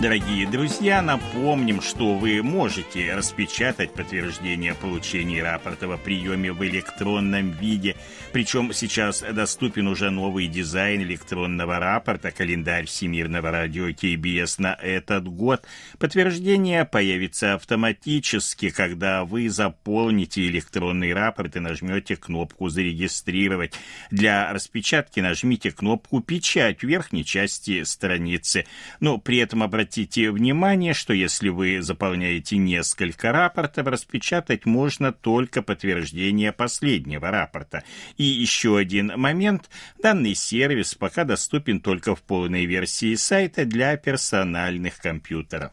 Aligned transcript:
Дорогие 0.00 0.46
друзья, 0.46 1.02
напомним, 1.02 1.82
что 1.82 2.14
вы 2.14 2.40
можете 2.40 3.16
распечатать 3.16 3.92
подтверждение 3.92 4.74
получения 4.74 5.42
рапорта 5.42 5.92
о 5.92 5.96
приеме 5.96 6.52
в 6.52 6.64
электронном 6.64 7.50
виде. 7.50 7.96
Причем 8.32 8.72
сейчас 8.72 9.22
доступен 9.22 9.88
уже 9.88 10.10
новый 10.10 10.46
дизайн 10.46 11.02
электронного 11.02 11.80
рапорта, 11.80 12.30
календарь 12.30 12.86
Всемирного 12.86 13.50
радио 13.50 13.88
КБС 13.92 14.58
на 14.58 14.74
этот 14.80 15.26
год. 15.26 15.66
Подтверждение 15.98 16.84
появится 16.84 17.54
автоматически, 17.54 18.70
когда 18.70 19.24
вы 19.24 19.50
заполните 19.50 20.46
электронный 20.46 21.12
рапорт 21.12 21.56
и 21.56 21.58
нажмете 21.60 22.14
кнопку 22.14 22.68
«Зарегистрировать». 22.68 23.74
Для 24.12 24.52
распечатки 24.52 25.18
нажмите 25.18 25.72
кнопку 25.72 26.20
«Печать» 26.20 26.82
в 26.82 26.84
верхней 26.84 27.24
части 27.24 27.82
страницы. 27.82 28.64
Но 29.00 29.18
при 29.18 29.38
этом 29.38 29.64
обратите 29.64 29.87
Обратите 29.88 30.30
внимание, 30.30 30.92
что 30.92 31.14
если 31.14 31.48
вы 31.48 31.80
заполняете 31.80 32.58
несколько 32.58 33.32
рапортов, 33.32 33.86
распечатать 33.86 34.66
можно 34.66 35.14
только 35.14 35.62
подтверждение 35.62 36.52
последнего 36.52 37.30
рапорта. 37.30 37.84
И 38.18 38.22
еще 38.22 38.76
один 38.76 39.14
момент. 39.16 39.70
Данный 40.02 40.34
сервис 40.34 40.94
пока 40.94 41.24
доступен 41.24 41.80
только 41.80 42.14
в 42.14 42.20
полной 42.20 42.66
версии 42.66 43.14
сайта 43.14 43.64
для 43.64 43.96
персональных 43.96 44.98
компьютеров. 44.98 45.72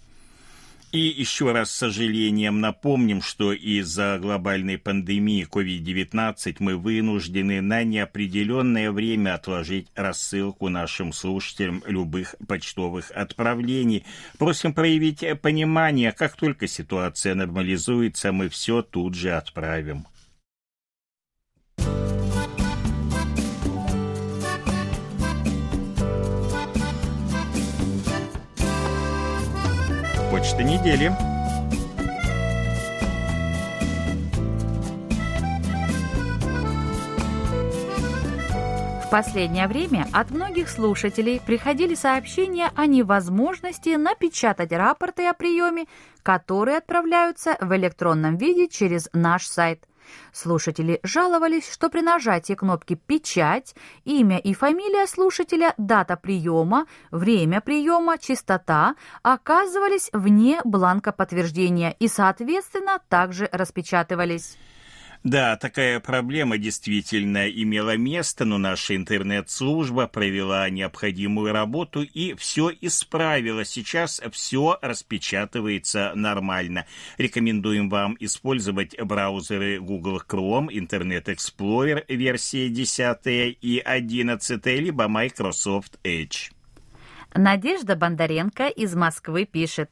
И 0.91 0.99
еще 0.99 1.53
раз 1.53 1.71
с 1.71 1.75
сожалением 1.77 2.59
напомним, 2.59 3.21
что 3.21 3.53
из-за 3.53 4.19
глобальной 4.21 4.77
пандемии 4.77 5.47
COVID-19 5.49 6.57
мы 6.59 6.75
вынуждены 6.75 7.61
на 7.61 7.85
неопределенное 7.85 8.91
время 8.91 9.35
отложить 9.35 9.87
рассылку 9.95 10.67
нашим 10.67 11.13
слушателям 11.13 11.81
любых 11.87 12.35
почтовых 12.45 13.09
отправлений. 13.11 14.03
Просим 14.37 14.73
проявить 14.73 15.23
понимание, 15.41 16.11
как 16.11 16.35
только 16.35 16.67
ситуация 16.67 17.35
нормализуется, 17.35 18.33
мы 18.33 18.49
все 18.49 18.81
тут 18.81 19.15
же 19.15 19.31
отправим. 19.31 20.07
Почта 30.51 30.63
недели. 30.63 31.09
В 39.01 39.09
последнее 39.09 39.67
время 39.67 40.07
от 40.11 40.31
многих 40.31 40.69
слушателей 40.69 41.39
приходили 41.39 41.95
сообщения 41.95 42.69
о 42.75 42.85
невозможности 42.85 43.95
напечатать 43.95 44.73
рапорты 44.73 45.27
о 45.27 45.33
приеме, 45.33 45.85
которые 46.21 46.79
отправляются 46.79 47.55
в 47.61 47.73
электронном 47.75 48.35
виде 48.35 48.67
через 48.67 49.09
наш 49.13 49.47
сайт. 49.47 49.85
Слушатели 50.33 50.99
жаловались, 51.03 51.71
что 51.71 51.89
при 51.89 52.01
нажатии 52.01 52.53
кнопки 52.53 52.95
«Печать» 52.95 53.75
имя 54.05 54.37
и 54.37 54.53
фамилия 54.53 55.07
слушателя, 55.07 55.73
дата 55.77 56.17
приема, 56.17 56.85
время 57.11 57.61
приема, 57.61 58.17
частота 58.17 58.95
оказывались 59.23 60.09
вне 60.13 60.61
бланка 60.63 61.11
подтверждения 61.11 61.95
и, 61.99 62.07
соответственно, 62.07 62.99
также 63.09 63.49
распечатывались. 63.51 64.57
Да, 65.23 65.55
такая 65.55 65.99
проблема 65.99 66.57
действительно 66.57 67.47
имела 67.47 67.95
место, 67.95 68.43
но 68.43 68.57
наша 68.57 68.95
интернет-служба 68.95 70.07
провела 70.07 70.67
необходимую 70.71 71.53
работу 71.53 72.01
и 72.01 72.33
все 72.33 72.71
исправила. 72.81 73.63
Сейчас 73.63 74.19
все 74.31 74.79
распечатывается 74.81 76.13
нормально. 76.15 76.87
Рекомендуем 77.19 77.87
вам 77.87 78.17
использовать 78.19 78.99
браузеры 78.99 79.79
Google 79.79 80.23
Chrome, 80.27 80.69
Internet 80.69 81.25
Explorer 81.25 82.03
версии 82.07 82.69
10 82.69 83.57
и 83.61 83.79
11, 83.85 84.65
либо 84.65 85.07
Microsoft 85.07 85.99
Edge. 86.03 86.51
Надежда 87.35 87.95
Бондаренко 87.95 88.69
из 88.69 88.95
Москвы 88.95 89.45
пишет. 89.45 89.91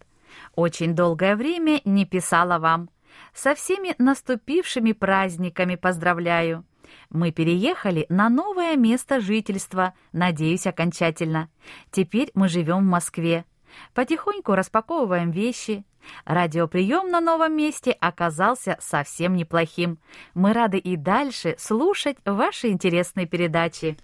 Очень 0.55 0.95
долгое 0.95 1.35
время 1.35 1.81
не 1.85 2.05
писала 2.05 2.57
вам. 2.57 2.89
Со 3.33 3.55
всеми 3.55 3.95
наступившими 3.97 4.91
праздниками 4.91 5.75
поздравляю. 5.75 6.65
Мы 7.09 7.31
переехали 7.31 8.05
на 8.09 8.29
новое 8.29 8.75
место 8.75 9.19
жительства, 9.19 9.93
надеюсь, 10.11 10.67
окончательно. 10.67 11.49
Теперь 11.91 12.31
мы 12.33 12.47
живем 12.47 12.79
в 12.79 12.89
Москве. 12.89 13.45
Потихоньку 13.93 14.53
распаковываем 14.55 15.31
вещи. 15.31 15.83
Радиоприем 16.25 17.11
на 17.11 17.19
новом 17.19 17.55
месте 17.55 17.91
оказался 17.91 18.77
совсем 18.79 19.35
неплохим. 19.35 19.99
Мы 20.33 20.53
рады 20.53 20.77
и 20.77 20.95
дальше 20.95 21.55
слушать 21.59 22.17
ваши 22.25 22.69
интересные 22.69 23.27
передачи. 23.27 23.97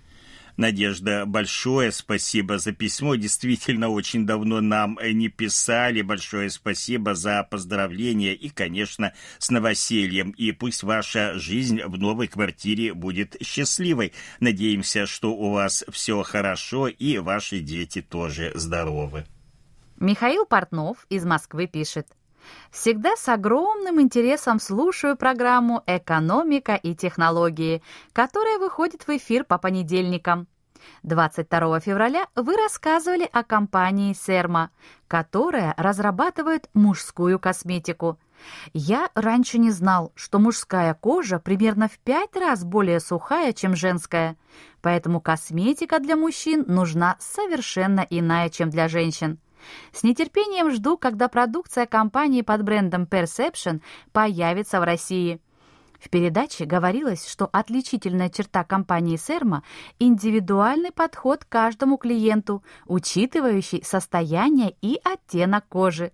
Надежда, 0.58 1.26
большое 1.26 1.92
спасибо 1.92 2.58
за 2.58 2.72
письмо. 2.72 3.16
Действительно, 3.16 3.90
очень 3.90 4.26
давно 4.26 4.62
нам 4.62 4.98
не 5.04 5.28
писали. 5.28 6.02
Большое 6.02 6.50
спасибо 6.50 7.14
за 7.14 7.44
поздравления 7.44 8.34
и, 8.34 8.50
конечно, 8.50 9.14
с 9.38 9.50
новосельем. 9.50 10.32
И 10.32 10.52
пусть 10.54 10.84
ваша 10.84 11.38
жизнь 11.38 11.82
в 11.84 11.98
новой 11.98 12.28
квартире 12.28 12.94
будет 12.94 13.36
счастливой. 13.42 14.14
Надеемся, 14.40 15.06
что 15.06 15.34
у 15.34 15.52
вас 15.52 15.84
все 15.92 16.24
хорошо 16.24 16.88
и 16.88 17.18
ваши 17.18 17.60
дети 17.60 18.02
тоже 18.02 18.52
здоровы. 18.56 19.26
Михаил 19.98 20.46
Портнов 20.46 21.06
из 21.10 21.26
Москвы 21.26 21.68
пишет. 21.68 22.08
Всегда 22.72 23.16
с 23.16 23.28
огромным 23.30 24.02
интересом 24.02 24.60
слушаю 24.60 25.16
программу 25.18 25.84
«Экономика 25.86 26.76
и 26.76 26.96
технологии», 26.96 27.82
которая 28.14 28.60
выходит 28.60 29.08
в 29.08 29.10
эфир 29.10 29.44
по 29.44 29.58
понедельникам. 29.58 30.48
22 31.04 31.80
февраля 31.80 32.28
вы 32.36 32.56
рассказывали 32.58 33.28
о 33.32 33.44
компании 33.44 34.14
«Серма», 34.14 34.72
которая 35.08 35.74
разрабатывает 35.78 36.70
мужскую 36.74 37.40
косметику. 37.40 38.20
Я 38.74 39.10
раньше 39.16 39.58
не 39.58 39.72
знал, 39.72 40.12
что 40.16 40.40
мужская 40.40 40.94
кожа 40.94 41.40
примерно 41.40 41.88
в 41.88 41.98
пять 42.00 42.36
раз 42.36 42.64
более 42.64 43.00
сухая, 43.00 43.54
чем 43.54 43.76
женская, 43.76 44.36
поэтому 44.82 45.22
косметика 45.22 46.00
для 46.00 46.16
мужчин 46.16 46.66
нужна 46.68 47.16
совершенно 47.20 48.06
иная, 48.10 48.50
чем 48.50 48.70
для 48.70 48.88
женщин. 48.88 49.40
С 49.92 50.04
нетерпением 50.04 50.72
жду, 50.72 50.98
когда 50.98 51.28
продукция 51.28 51.86
компании 51.86 52.42
под 52.42 52.64
брендом 52.64 53.04
Perception 53.04 53.82
появится 54.12 54.80
в 54.80 54.84
России. 54.84 55.40
В 56.00 56.10
передаче 56.10 56.66
говорилось, 56.66 57.28
что 57.28 57.50
отличительная 57.52 58.30
черта 58.30 58.64
компании 58.64 59.18
«Серма»– 59.18 59.64
индивидуальный 60.00 60.92
подход 60.92 61.46
к 61.46 61.50
каждому 61.50 61.98
клиенту, 61.98 62.64
учитывающий 62.86 63.84
состояние 63.84 64.76
и 64.82 65.00
оттенок 65.04 65.68
кожи. 65.68 66.12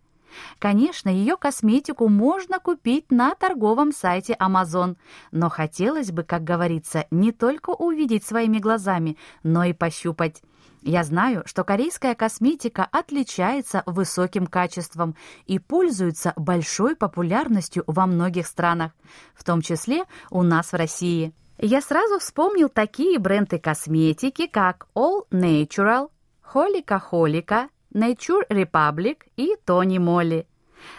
Конечно, 0.60 1.10
ее 1.10 1.36
косметику 1.36 2.08
можно 2.08 2.60
купить 2.60 3.12
на 3.12 3.36
торговом 3.36 3.92
сайте 3.92 4.34
Amazon, 4.40 4.96
но 5.32 5.50
хотелось 5.50 6.12
бы, 6.12 6.24
как 6.24 6.44
говорится, 6.44 7.06
не 7.12 7.32
только 7.32 7.72
увидеть 7.72 8.26
своими 8.26 8.60
глазами, 8.60 9.18
но 9.44 9.66
и 9.66 9.74
пощупать. 9.74 10.42
Я 10.82 11.04
знаю, 11.04 11.44
что 11.46 11.64
корейская 11.64 12.16
косметика 12.16 12.88
отличается 12.92 13.84
высоким 13.86 14.48
качеством 14.48 15.16
и 15.46 15.60
пользуется 15.60 16.34
большой 16.36 16.96
популярностью 16.96 17.84
во 17.86 18.08
многих 18.08 18.48
странах, 18.48 18.92
в 19.36 19.44
том 19.44 19.62
числе 19.62 20.06
у 20.32 20.42
нас 20.42 20.72
в 20.72 20.76
России. 20.76 21.34
Я 21.60 21.82
сразу 21.82 22.18
вспомнил 22.18 22.68
такие 22.70 23.20
бренды 23.20 23.60
косметики, 23.60 24.48
как 24.48 24.88
All 24.96 25.28
Natural, 25.30 26.10
Холика 26.42 26.98
Холика, 26.98 27.70
Nature 27.94 28.48
Republic 28.50 29.18
и 29.36 29.56
Тони 29.64 30.00
Молли. 30.00 30.48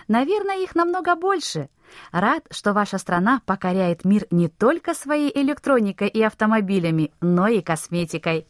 Наверное, 0.06 0.62
их 0.62 0.76
намного 0.76 1.17
больше. 1.17 1.69
Рад, 2.12 2.44
что 2.50 2.73
ваша 2.73 2.99
страна 2.99 3.43
покоряет 3.44 4.05
мир 4.05 4.26
не 4.31 4.49
только 4.49 4.94
своей 4.94 5.32
электроникой 5.35 6.08
и 6.08 6.23
автомобилями, 6.23 7.12
но 7.20 7.49
и 7.49 7.61
косметикой. 7.61 8.46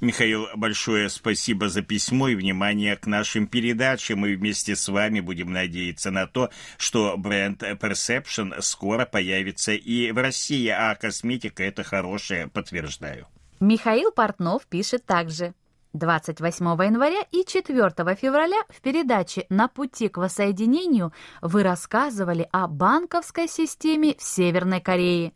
Михаил, 0.00 0.48
большое 0.56 1.10
спасибо 1.10 1.68
за 1.68 1.82
письмо 1.82 2.28
и 2.28 2.34
внимание 2.34 2.96
к 2.96 3.06
нашим 3.06 3.46
передачам. 3.46 4.20
Мы 4.20 4.34
вместе 4.34 4.74
с 4.74 4.88
вами 4.88 5.20
будем 5.20 5.52
надеяться 5.52 6.10
на 6.10 6.26
то, 6.26 6.48
что 6.78 7.18
бренд 7.18 7.62
Perception 7.62 8.62
скоро 8.62 9.04
появится 9.04 9.72
и 9.72 10.10
в 10.10 10.16
России, 10.16 10.68
а 10.68 10.94
косметика 10.94 11.62
это 11.62 11.82
хорошее, 11.82 12.48
подтверждаю. 12.48 13.26
Михаил 13.60 14.10
Портнов 14.10 14.66
пишет 14.66 15.04
также. 15.04 15.52
28 15.92 16.64
января 16.64 17.22
и 17.30 17.44
4 17.44 17.90
февраля 18.14 18.62
в 18.70 18.80
передаче 18.80 19.44
«На 19.50 19.68
пути 19.68 20.08
к 20.08 20.16
воссоединению» 20.16 21.12
вы 21.42 21.62
рассказывали 21.62 22.48
о 22.52 22.68
банковской 22.68 23.48
системе 23.48 24.14
в 24.16 24.22
Северной 24.22 24.80
Корее. 24.80 25.32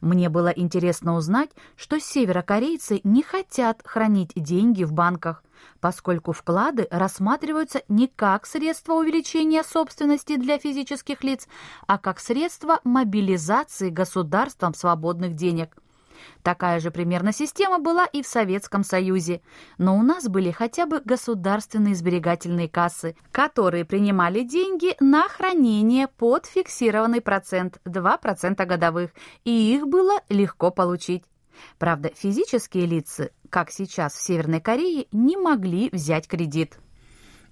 Мне 0.00 0.28
было 0.28 0.48
интересно 0.48 1.14
узнать, 1.14 1.50
что 1.76 2.00
северокорейцы 2.00 3.00
не 3.04 3.22
хотят 3.22 3.82
хранить 3.84 4.32
деньги 4.34 4.84
в 4.84 4.92
банках, 4.92 5.42
поскольку 5.80 6.32
вклады 6.32 6.88
рассматриваются 6.90 7.82
не 7.88 8.08
как 8.08 8.46
средство 8.46 8.94
увеличения 8.94 9.62
собственности 9.62 10.36
для 10.36 10.58
физических 10.58 11.22
лиц, 11.24 11.48
а 11.86 11.98
как 11.98 12.20
средство 12.20 12.80
мобилизации 12.84 13.90
государством 13.90 14.74
свободных 14.74 15.34
денег. 15.34 15.76
Такая 16.42 16.80
же 16.80 16.90
примерно 16.90 17.32
система 17.32 17.78
была 17.78 18.06
и 18.06 18.22
в 18.22 18.26
Советском 18.26 18.84
Союзе, 18.84 19.40
но 19.78 19.96
у 19.96 20.02
нас 20.02 20.28
были 20.28 20.50
хотя 20.50 20.86
бы 20.86 21.00
государственные 21.04 21.94
сберегательные 21.94 22.68
кассы, 22.68 23.16
которые 23.30 23.84
принимали 23.84 24.42
деньги 24.42 24.96
на 25.00 25.28
хранение 25.28 26.08
под 26.08 26.46
фиксированный 26.46 27.20
процент 27.20 27.80
2% 27.84 28.64
годовых, 28.66 29.10
и 29.44 29.74
их 29.74 29.86
было 29.86 30.20
легко 30.28 30.70
получить. 30.70 31.24
Правда, 31.78 32.10
физические 32.14 32.86
лица, 32.86 33.30
как 33.50 33.70
сейчас 33.70 34.14
в 34.14 34.22
Северной 34.22 34.60
Корее, 34.60 35.06
не 35.12 35.36
могли 35.36 35.90
взять 35.92 36.26
кредит. 36.26 36.78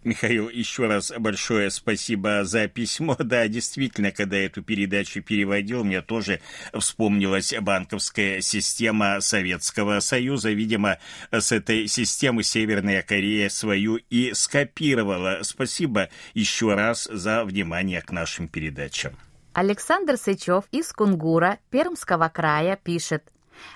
Михаил, 0.02 0.48
еще 0.48 0.86
раз 0.86 1.12
большое 1.18 1.70
спасибо 1.70 2.44
за 2.44 2.68
письмо. 2.68 3.16
Да, 3.30 3.46
действительно, 3.48 4.10
когда 4.10 4.38
эту 4.38 4.62
передачу 4.62 5.22
переводил, 5.22 5.84
мне 5.84 6.00
тоже 6.00 6.40
вспомнилась 6.72 7.52
банковская 7.60 8.40
система 8.40 9.20
Советского 9.20 10.00
Союза. 10.00 10.50
Видимо, 10.50 10.98
с 11.30 11.52
этой 11.52 11.86
системы 11.86 12.42
Северная 12.42 13.02
Корея 13.02 13.50
свою 13.50 13.96
и 14.08 14.32
скопировала. 14.32 15.40
Спасибо 15.42 16.08
еще 16.32 16.74
раз 16.74 17.04
за 17.04 17.44
внимание 17.44 18.00
к 18.00 18.10
нашим 18.10 18.48
передачам. 18.48 19.12
Александр 19.52 20.16
Сычев 20.16 20.64
из 20.72 20.92
Кунгура, 20.92 21.58
Пермского 21.70 22.30
края, 22.30 22.78
пишет. 22.82 23.30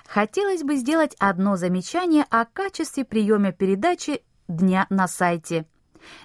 Хотелось 0.06 0.62
бы 0.62 0.76
сделать 0.76 1.14
одно 1.18 1.56
замечание 1.56 2.24
о 2.30 2.46
качестве 2.46 3.04
приема 3.04 3.52
передачи 3.52 4.22
дня 4.48 4.86
на 4.88 5.06
сайте– 5.06 5.66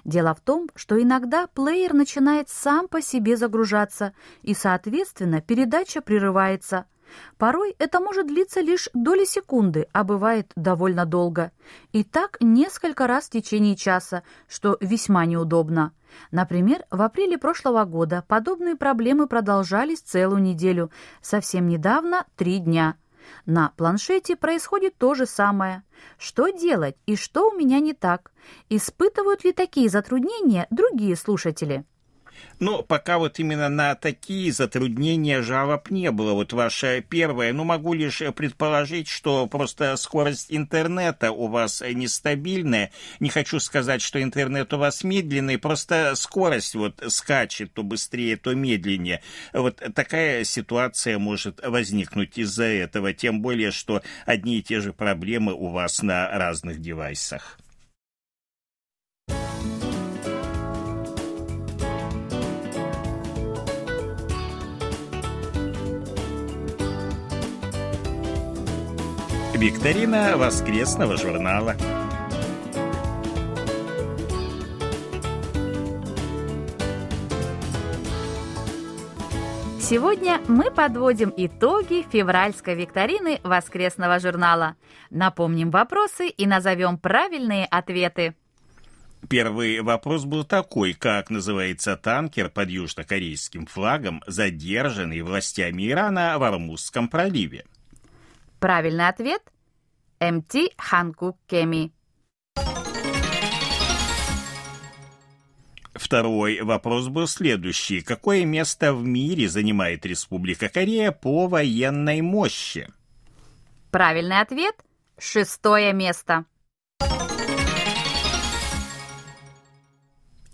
Дело 0.04 0.34
в 0.34 0.40
том, 0.40 0.68
что 0.74 1.00
иногда 1.00 1.46
плеер 1.46 1.94
начинает 1.94 2.48
сам 2.48 2.88
по 2.88 3.00
себе 3.00 3.36
загружаться, 3.36 4.12
и, 4.42 4.54
соответственно, 4.54 5.40
передача 5.40 6.00
прерывается. 6.00 6.86
Порой 7.38 7.74
это 7.78 8.00
может 8.00 8.28
длиться 8.28 8.60
лишь 8.60 8.88
доли 8.94 9.24
секунды, 9.24 9.88
а 9.92 10.04
бывает 10.04 10.52
довольно 10.56 11.06
долго. 11.06 11.52
И 11.92 12.04
так 12.04 12.36
несколько 12.40 13.06
раз 13.06 13.26
в 13.26 13.30
течение 13.30 13.76
часа, 13.76 14.22
что 14.48 14.76
весьма 14.80 15.26
неудобно. 15.26 15.92
Например, 16.30 16.84
в 16.90 17.02
апреле 17.02 17.38
прошлого 17.38 17.84
года 17.84 18.24
подобные 18.26 18.76
проблемы 18.76 19.26
продолжались 19.26 20.00
целую 20.00 20.42
неделю, 20.42 20.90
совсем 21.20 21.66
недавно– 21.66 22.26
три 22.36 22.58
дня– 22.58 22.96
на 23.46 23.72
планшете 23.76 24.36
происходит 24.36 24.96
то 24.98 25.14
же 25.14 25.26
самое. 25.26 25.82
Что 26.18 26.48
делать 26.48 26.96
и 27.06 27.16
что 27.16 27.50
у 27.50 27.56
меня 27.56 27.80
не 27.80 27.92
так? 27.92 28.32
Испытывают 28.68 29.44
ли 29.44 29.52
такие 29.52 29.88
затруднения 29.88 30.66
другие 30.70 31.16
слушатели? 31.16 31.84
Но 32.58 32.82
пока 32.82 33.18
вот 33.18 33.38
именно 33.38 33.70
на 33.70 33.94
такие 33.94 34.52
затруднения 34.52 35.40
жалоб 35.40 35.90
не 35.90 36.10
было. 36.10 36.34
Вот 36.34 36.52
ваша 36.52 37.00
первая, 37.00 37.54
ну, 37.54 37.64
могу 37.64 37.94
лишь 37.94 38.22
предположить, 38.36 39.08
что 39.08 39.46
просто 39.46 39.96
скорость 39.96 40.46
интернета 40.50 41.32
у 41.32 41.46
вас 41.46 41.80
нестабильная. 41.80 42.92
Не 43.18 43.30
хочу 43.30 43.60
сказать, 43.60 44.02
что 44.02 44.22
интернет 44.22 44.72
у 44.74 44.78
вас 44.78 45.04
медленный, 45.04 45.58
просто 45.58 46.14
скорость 46.16 46.74
вот 46.74 47.02
скачет 47.08 47.72
то 47.72 47.82
быстрее, 47.82 48.36
то 48.36 48.54
медленнее. 48.54 49.22
Вот 49.54 49.82
такая 49.94 50.44
ситуация 50.44 51.18
может 51.18 51.66
возникнуть 51.66 52.36
из-за 52.36 52.64
этого, 52.64 53.14
тем 53.14 53.40
более, 53.40 53.70
что 53.70 54.02
одни 54.26 54.58
и 54.58 54.62
те 54.62 54.80
же 54.80 54.92
проблемы 54.92 55.54
у 55.54 55.68
вас 55.68 56.02
на 56.02 56.28
разных 56.28 56.80
девайсах. 56.80 57.58
Викторина 69.60 70.38
воскресного 70.38 71.18
журнала. 71.18 71.76
Сегодня 79.78 80.40
мы 80.48 80.70
подводим 80.70 81.30
итоги 81.36 82.06
февральской 82.10 82.74
викторины 82.74 83.38
воскресного 83.42 84.18
журнала. 84.18 84.76
Напомним 85.10 85.70
вопросы 85.70 86.28
и 86.28 86.46
назовем 86.46 86.96
правильные 86.96 87.66
ответы. 87.66 88.34
Первый 89.28 89.82
вопрос 89.82 90.24
был 90.24 90.44
такой, 90.44 90.94
как 90.94 91.28
называется 91.28 91.98
танкер 91.98 92.48
под 92.48 92.70
южнокорейским 92.70 93.66
флагом, 93.66 94.22
задержанный 94.26 95.20
властями 95.20 95.90
Ирана 95.90 96.38
в 96.38 96.44
Армузском 96.44 97.08
проливе? 97.08 97.66
Правильный 98.60 99.08
ответ– 99.08 99.40
МТ 100.20 100.74
Ханкук 100.76 101.38
Кеми. 101.46 101.92
Второй 105.94 106.60
вопрос 106.60 107.08
был 107.08 107.26
следующий. 107.26 108.02
Какое 108.02 108.44
место 108.44 108.92
в 108.92 109.02
мире 109.02 109.48
занимает 109.48 110.04
Республика 110.04 110.68
Корея 110.68 111.10
по 111.10 111.46
военной 111.46 112.20
мощи? 112.20 112.86
Правильный 113.90 114.40
ответ– 114.40 114.74
шестое 115.18 115.94
место. 115.94 116.44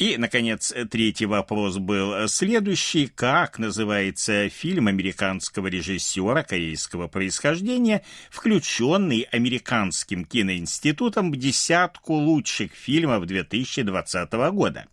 И, 0.06 0.18
наконец, 0.18 0.72
третий 0.88 1.26
вопрос 1.26 1.78
был 1.78 2.28
следующий. 2.28 3.08
Как 3.08 3.58
называется 3.58 4.48
фильм 4.48 4.86
американского 4.86 5.66
режиссера 5.66 6.44
корейского 6.44 7.08
происхождения, 7.08 8.04
включенный 8.30 9.22
Американским 9.32 10.24
киноинститутом 10.24 11.32
в 11.32 11.36
десятку 11.36 12.12
лучших 12.12 12.70
фильмов 12.70 13.26
2020 13.26 14.32
года? 14.52 14.86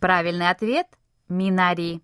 Правильный 0.00 0.48
ответ– 0.48 0.86
«Минари». 1.28 2.00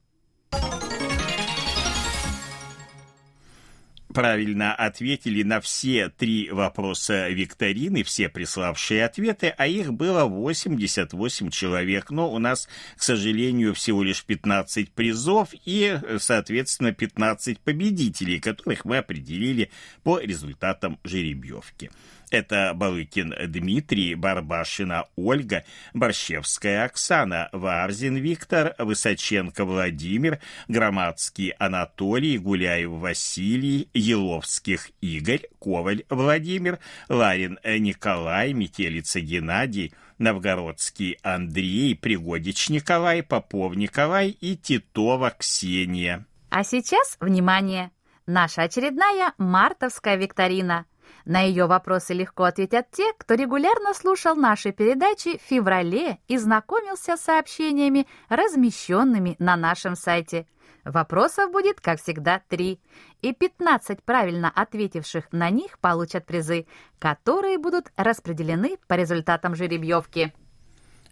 Правильно 4.13 4.75
ответили 4.75 5.43
на 5.43 5.61
все 5.61 6.09
три 6.09 6.51
вопроса 6.51 7.29
викторины, 7.29 8.03
все 8.03 8.29
приславшие 8.29 9.05
ответы, 9.05 9.55
а 9.57 9.67
их 9.67 9.93
было 9.93 10.25
88 10.25 11.51
человек. 11.51 12.11
Но 12.11 12.33
у 12.33 12.39
нас, 12.39 12.69
к 12.97 13.03
сожалению, 13.03 13.75
всего 13.75 14.03
лишь 14.03 14.25
15 14.25 14.93
призов 14.93 15.49
и, 15.65 15.99
соответственно, 16.19 16.93
15 16.93 17.59
победителей, 17.61 18.39
которых 18.39 18.85
мы 18.85 18.99
определили 18.99 19.71
по 20.03 20.19
результатам 20.21 20.99
жеребьевки. 21.05 21.91
Это 22.33 22.73
Балыкин 22.75 23.35
Дмитрий, 23.49 24.15
Барбашина 24.15 25.05
Ольга, 25.17 25.65
Борщевская 25.93 26.87
Оксана, 26.87 27.51
Варзин 27.53 28.17
Виктор, 28.17 28.75
Высоченко 28.79 29.67
Владимир, 29.67 30.41
Громадский 30.67 31.51
Анатолий, 31.59 32.39
Гуляев 32.39 32.89
Василий, 32.89 33.91
Еловских 33.93 34.93
Игорь, 35.03 35.43
Коваль 35.61 36.05
Владимир, 36.09 36.79
Ларин 37.11 37.59
Николай, 37.65 38.55
Метелица 38.55 39.21
Геннадий, 39.21 39.93
Новгородский 40.17 41.19
Андрей, 41.23 41.95
Пригодич 41.95 42.71
Николай, 42.71 43.23
Попов 43.23 43.77
Николай 43.77 44.31
и 44.31 44.57
Титова 44.57 45.35
Ксения. 45.39 46.25
А 46.49 46.65
сейчас, 46.65 47.19
внимание, 47.21 47.91
наша 48.25 48.63
очередная 48.63 49.35
мартовская 49.37 50.17
викторина– 50.17 50.87
на 51.25 51.41
ее 51.41 51.67
вопросы 51.67 52.15
легко 52.15 52.45
ответят 52.45 52.91
те, 52.91 53.13
кто 53.19 53.35
регулярно 53.35 53.95
слушал 53.95 54.35
наши 54.35 54.73
передачи 54.73 55.39
в 55.39 55.43
феврале 55.43 56.19
и 56.29 56.39
знакомился 56.39 57.17
с 57.17 57.23
сообщениями, 57.23 58.07
размещенными 58.29 59.37
на 59.39 59.57
нашем 59.57 59.95
сайте. 59.95 60.47
Вопросов 60.85 61.53
будет, 61.53 61.81
как 61.81 62.01
всегда, 62.01 62.43
три, 62.49 62.81
и 63.21 63.33
15 63.33 64.03
правильно 64.03 64.51
ответивших 64.51 65.33
на 65.33 65.49
них 65.51 65.79
получат 65.79 66.27
призы, 66.27 66.67
которые 66.99 67.59
будут 67.59 67.93
распределены 67.97 68.79
по 68.89 68.95
результатам 68.95 69.55
жеребьевки. 69.55 70.35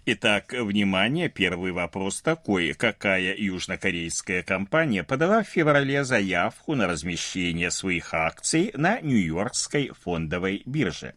Итак, 0.06 0.54
внимание, 0.54 1.28
первый 1.28 1.72
вопрос 1.72 2.22
такой. 2.22 2.72
Какая 2.72 3.36
южнокорейская 3.36 4.42
компания 4.42 5.04
подала 5.04 5.42
в 5.42 5.48
феврале 5.48 6.04
заявку 6.04 6.74
на 6.74 6.86
размещение 6.86 7.70
своих 7.70 8.14
акций 8.14 8.70
на 8.74 8.98
Нью-Йоркской 9.00 9.90
фондовой 9.90 10.62
бирже? 10.64 11.14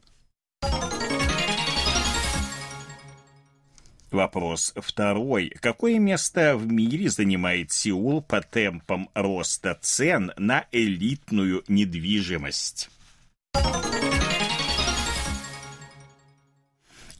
Вопрос 4.11 4.73
второй. 4.75 5.49
Какое 5.61 5.97
место 5.97 6.55
в 6.55 6.67
мире 6.67 7.09
занимает 7.09 7.71
Сеул 7.71 8.21
по 8.21 8.41
темпам 8.41 9.09
роста 9.15 9.75
цен 9.81 10.33
на 10.37 10.67
элитную 10.71 11.63
недвижимость? 11.67 12.89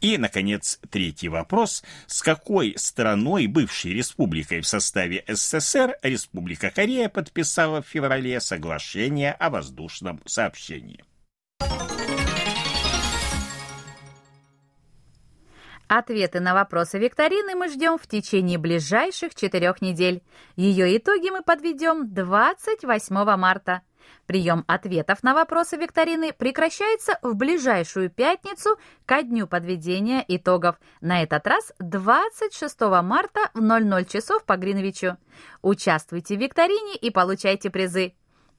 И, 0.03 0.17
наконец, 0.17 0.79
третий 0.89 1.29
вопрос. 1.29 1.81
С 2.07 2.21
какой 2.21 2.73
страной, 2.75 3.47
бывшей 3.47 3.93
республикой 3.93 4.59
в 4.59 4.67
составе 4.67 5.23
СССР, 5.29 5.95
Республика 6.03 6.71
Корея 6.71 7.07
подписала 7.07 7.81
в 7.81 7.87
феврале 7.87 8.41
соглашение 8.41 9.31
о 9.31 9.49
воздушном 9.49 10.21
сообщении? 10.25 11.05
Ответы 15.87 16.41
на 16.41 16.53
вопросы 16.53 16.99
викторины 16.99 17.55
мы 17.55 17.69
ждем 17.69 17.97
в 17.97 18.05
течение 18.05 18.57
ближайших 18.57 19.35
четырех 19.35 19.81
недель. 19.81 20.21
Ее 20.57 20.97
итоги 20.97 21.29
мы 21.29 21.43
подведем 21.43 22.13
28 22.13 23.37
марта. 23.37 23.83
Прием 24.25 24.63
ответов 24.67 25.21
на 25.23 25.33
вопросы 25.33 25.75
викторины 25.75 26.33
прекращается 26.33 27.19
в 27.21 27.35
ближайшую 27.35 28.09
пятницу 28.09 28.77
ко 29.05 29.21
дню 29.21 29.47
подведения 29.47 30.23
итогов. 30.27 30.79
На 31.01 31.23
этот 31.23 31.45
раз 31.45 31.73
26 31.79 32.81
марта 33.03 33.49
в 33.53 33.61
00 33.61 34.05
часов 34.05 34.45
по 34.45 34.55
Гринвичу. 34.55 35.17
Участвуйте 35.61 36.37
в 36.37 36.39
викторине 36.39 36.95
и 36.95 37.09
получайте 37.09 37.69
призы. 37.69 38.13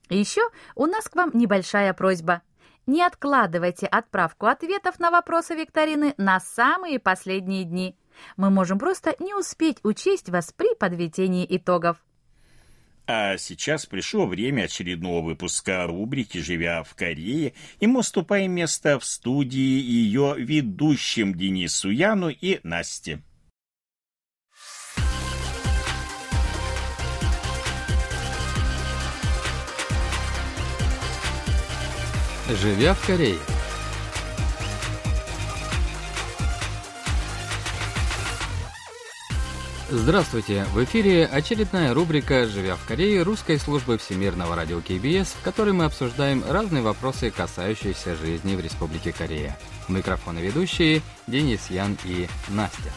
Еще 0.09 0.41
у 0.75 0.85
нас 0.85 1.09
к 1.09 1.15
вам 1.15 1.31
небольшая 1.33 1.93
просьба. 1.93 2.41
Не 2.85 3.01
откладывайте 3.01 3.87
отправку 3.87 4.45
ответов 4.45 4.99
на 4.99 5.09
вопросы 5.09 5.55
викторины 5.55 6.13
на 6.17 6.39
самые 6.39 6.99
последние 6.99 7.63
дни. 7.63 7.97
Мы 8.37 8.51
можем 8.51 8.77
просто 8.77 9.15
не 9.19 9.33
успеть 9.33 9.79
учесть 9.83 10.29
вас 10.29 10.51
при 10.51 10.75
подведении 10.75 11.45
итогов. 11.49 11.97
А 13.07 13.37
сейчас 13.37 13.85
пришло 13.85 14.25
время 14.25 14.63
очередного 14.63 15.23
выпуска 15.23 15.85
рубрики 15.85 16.39
«Живя 16.39 16.83
в 16.83 16.95
Корее», 16.95 17.53
и 17.79 17.85
мы 17.85 17.99
уступаем 17.99 18.51
место 18.51 18.99
в 18.99 19.05
студии 19.05 19.59
ее 19.59 20.33
ведущим 20.37 21.35
Денису 21.35 21.91
Яну 21.91 22.29
и 22.29 22.59
Насте. 22.63 23.21
«Живя 32.49 32.93
в 32.95 33.05
Корее» 33.05 33.54
Здравствуйте! 39.97 40.65
В 40.73 40.83
эфире 40.83 41.25
очередная 41.25 41.93
рубрика 41.93 42.47
«Живя 42.47 42.75
в 42.75 42.85
Корее» 42.85 43.23
русской 43.23 43.57
службы 43.57 43.97
Всемирного 43.97 44.53
радио 44.53 44.81
КБС, 44.81 45.29
в 45.29 45.41
которой 45.41 45.71
мы 45.71 45.85
обсуждаем 45.85 46.43
разные 46.45 46.83
вопросы, 46.83 47.31
касающиеся 47.31 48.13
жизни 48.17 48.57
в 48.57 48.59
Республике 48.59 49.13
Корея. 49.13 49.57
У 49.87 49.93
микрофона 49.93 50.39
ведущие 50.39 51.01
Денис 51.27 51.69
Ян 51.69 51.97
и 52.03 52.27
Настя. 52.49 52.91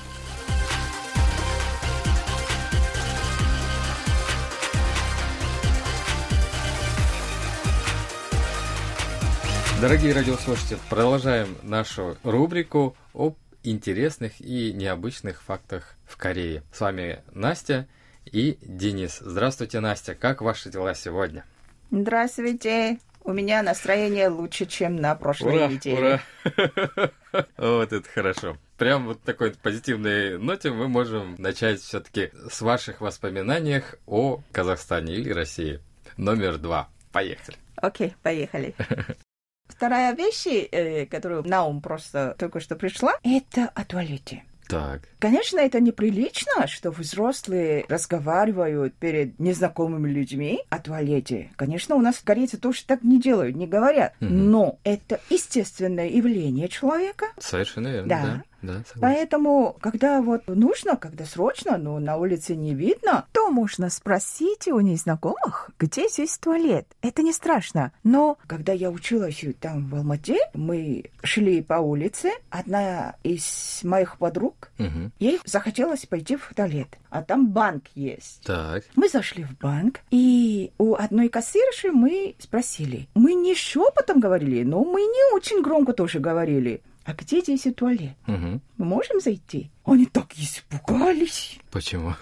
Дорогие 9.80 10.12
радиослушатели, 10.12 10.78
продолжаем 10.90 11.56
нашу 11.62 12.16
рубрику 12.24 12.96
об 13.14 13.36
интересных 13.62 14.40
и 14.40 14.72
необычных 14.72 15.42
фактах 15.42 15.94
в 16.08 16.16
Корее. 16.16 16.62
С 16.72 16.80
вами 16.80 17.22
Настя 17.32 17.86
и 18.24 18.58
Денис. 18.62 19.18
Здравствуйте, 19.20 19.80
Настя. 19.80 20.14
Как 20.14 20.40
ваши 20.42 20.70
дела 20.70 20.94
сегодня? 20.94 21.44
Здравствуйте. 21.90 22.98
У 23.22 23.32
меня 23.32 23.62
настроение 23.62 24.28
лучше, 24.28 24.64
чем 24.64 24.96
на 24.96 25.14
прошлой 25.14 25.56
ура, 25.56 25.66
неделе. 25.68 26.20
Ура. 26.44 27.10
Вот 27.58 27.92
это 27.92 28.08
хорошо. 28.08 28.56
Прям 28.78 29.06
вот 29.06 29.22
такой 29.22 29.52
позитивной 29.52 30.38
ноте 30.38 30.70
мы 30.70 30.88
можем 30.88 31.34
начать 31.36 31.80
все-таки 31.80 32.30
с 32.50 32.62
ваших 32.62 33.02
воспоминаний 33.02 33.82
о 34.06 34.40
Казахстане 34.50 35.14
или 35.14 35.30
России. 35.30 35.80
Номер 36.16 36.56
два. 36.56 36.88
Поехали. 37.12 37.58
Окей, 37.76 38.14
поехали. 38.22 38.74
Вторая 39.66 40.14
вещь, 40.14 40.46
э, 40.46 41.04
которая 41.06 41.42
на 41.42 41.64
ум 41.64 41.82
просто 41.82 42.34
только 42.38 42.60
что 42.60 42.76
пришла, 42.76 43.12
это 43.22 43.68
о 43.74 43.84
туалете. 43.84 44.44
Так. 44.68 45.02
Конечно, 45.18 45.58
это 45.58 45.80
неприлично, 45.80 46.66
что 46.66 46.90
взрослые 46.90 47.86
разговаривают 47.88 48.94
перед 48.94 49.38
незнакомыми 49.38 50.08
людьми 50.10 50.60
о 50.68 50.78
туалете. 50.78 51.50
Конечно, 51.56 51.94
у 51.96 52.00
нас 52.00 52.20
корейцы 52.22 52.58
тоже 52.58 52.84
так 52.84 53.02
не 53.02 53.20
делают, 53.20 53.56
не 53.56 53.66
говорят. 53.66 54.12
Мгм. 54.20 54.50
Но 54.50 54.78
это 54.84 55.20
естественное 55.30 56.08
явление 56.08 56.68
человека. 56.68 57.26
Совершенно 57.38 57.88
верно, 57.88 58.08
Да. 58.08 58.22
да. 58.22 58.42
Да, 58.62 58.82
согласен. 58.86 59.00
Поэтому, 59.00 59.76
когда 59.80 60.20
вот 60.20 60.46
нужно, 60.48 60.96
когда 60.96 61.24
срочно, 61.24 61.76
но 61.78 61.98
на 61.98 62.16
улице 62.16 62.56
не 62.56 62.74
видно, 62.74 63.24
то 63.32 63.50
можно 63.50 63.88
спросить 63.90 64.68
у 64.68 64.80
незнакомых, 64.80 65.70
где 65.78 66.08
здесь 66.08 66.36
туалет. 66.38 66.86
Это 67.02 67.22
не 67.22 67.32
страшно. 67.32 67.92
Но 68.04 68.36
когда 68.46 68.72
я 68.72 68.90
училась 68.90 69.44
там 69.60 69.88
в 69.88 69.94
Алмате, 69.94 70.38
мы 70.54 71.04
шли 71.22 71.62
по 71.62 71.74
улице, 71.74 72.30
одна 72.50 73.16
из 73.22 73.80
моих 73.84 74.18
подруг, 74.18 74.70
Мгм. 74.78 75.12
ей 75.18 75.38
захотелось 75.44 76.06
пойти 76.06 76.36
в 76.36 76.52
туалет, 76.54 76.88
а 77.10 77.22
там 77.22 77.48
банк 77.50 77.84
есть. 77.94 78.42
Так. 78.44 78.84
Мы 78.96 79.08
зашли 79.08 79.44
в 79.44 79.56
банк, 79.58 80.00
и 80.10 80.72
у 80.78 80.94
одной 80.94 81.28
кассирши 81.28 81.90
мы 81.92 82.34
спросили. 82.38 83.08
Мы 83.14 83.34
не 83.34 83.54
шепотом 83.54 84.20
говорили, 84.20 84.62
но 84.64 84.84
мы 84.84 85.00
не 85.02 85.34
очень 85.34 85.62
громко 85.62 85.92
тоже 85.92 86.18
говорили. 86.18 86.82
А 87.08 87.14
где 87.14 87.40
здесь 87.40 87.64
и 87.64 87.70
туалет? 87.70 88.12
Мгм. 88.26 88.60
Мы 88.76 88.84
можем 88.84 89.18
зайти? 89.20 89.70
Они 89.86 90.04
так 90.04 90.34
испугались 90.36 91.58
Почему? 91.70 92.12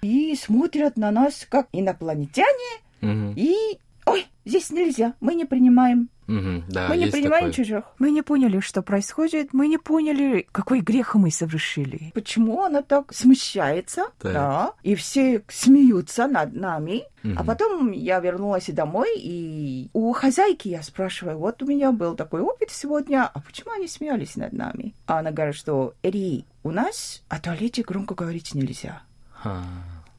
и 0.00 0.34
смотрят 0.36 0.96
на 0.96 1.10
нас 1.10 1.46
как 1.50 1.68
инопланетяне 1.72 2.80
Мгм. 3.02 3.34
и... 3.36 3.78
Ой, 4.06 4.26
здесь 4.46 4.70
нельзя, 4.70 5.12
мы 5.20 5.34
не 5.34 5.44
принимаем. 5.44 6.08
Да, 6.26 6.88
мы 6.88 6.96
не 6.96 7.06
принимаем 7.06 7.50
такое. 7.50 7.52
чужих. 7.52 7.84
Мы 7.98 8.10
не 8.10 8.22
поняли, 8.22 8.60
что 8.60 8.82
происходит, 8.82 9.52
мы 9.52 9.68
не 9.68 9.78
поняли, 9.78 10.46
какой 10.52 10.80
грех 10.80 11.14
мы 11.14 11.30
совершили. 11.30 12.10
Почему 12.14 12.62
она 12.62 12.82
так 12.82 13.12
смущается? 13.14 14.06
Так. 14.18 14.32
Да. 14.32 14.72
И 14.82 14.94
все 14.94 15.42
смеются 15.48 16.26
над 16.26 16.54
нами. 16.54 17.04
А 17.22 17.28
Мгм. 17.28 17.46
потом 17.46 17.90
я 17.92 18.20
вернулась 18.20 18.66
домой, 18.66 19.08
и 19.18 19.88
у 19.92 20.12
хозяйки 20.12 20.68
я 20.68 20.82
спрашиваю, 20.82 21.38
вот 21.38 21.62
у 21.62 21.66
меня 21.66 21.90
был 21.92 22.14
такой 22.14 22.40
опыт 22.40 22.70
сегодня, 22.70 23.28
а 23.32 23.40
почему 23.40 23.72
они 23.72 23.88
смеялись 23.88 24.36
над 24.36 24.52
нами? 24.52 24.94
А 25.06 25.18
она 25.18 25.32
говорит, 25.32 25.56
что, 25.56 25.94
Эри, 26.02 26.44
у 26.62 26.70
нас 26.70 27.22
о 27.28 27.40
туалете 27.40 27.82
громко 27.82 28.14
говорить 28.14 28.54
нельзя. 28.54 29.02
Ха. 29.32 29.62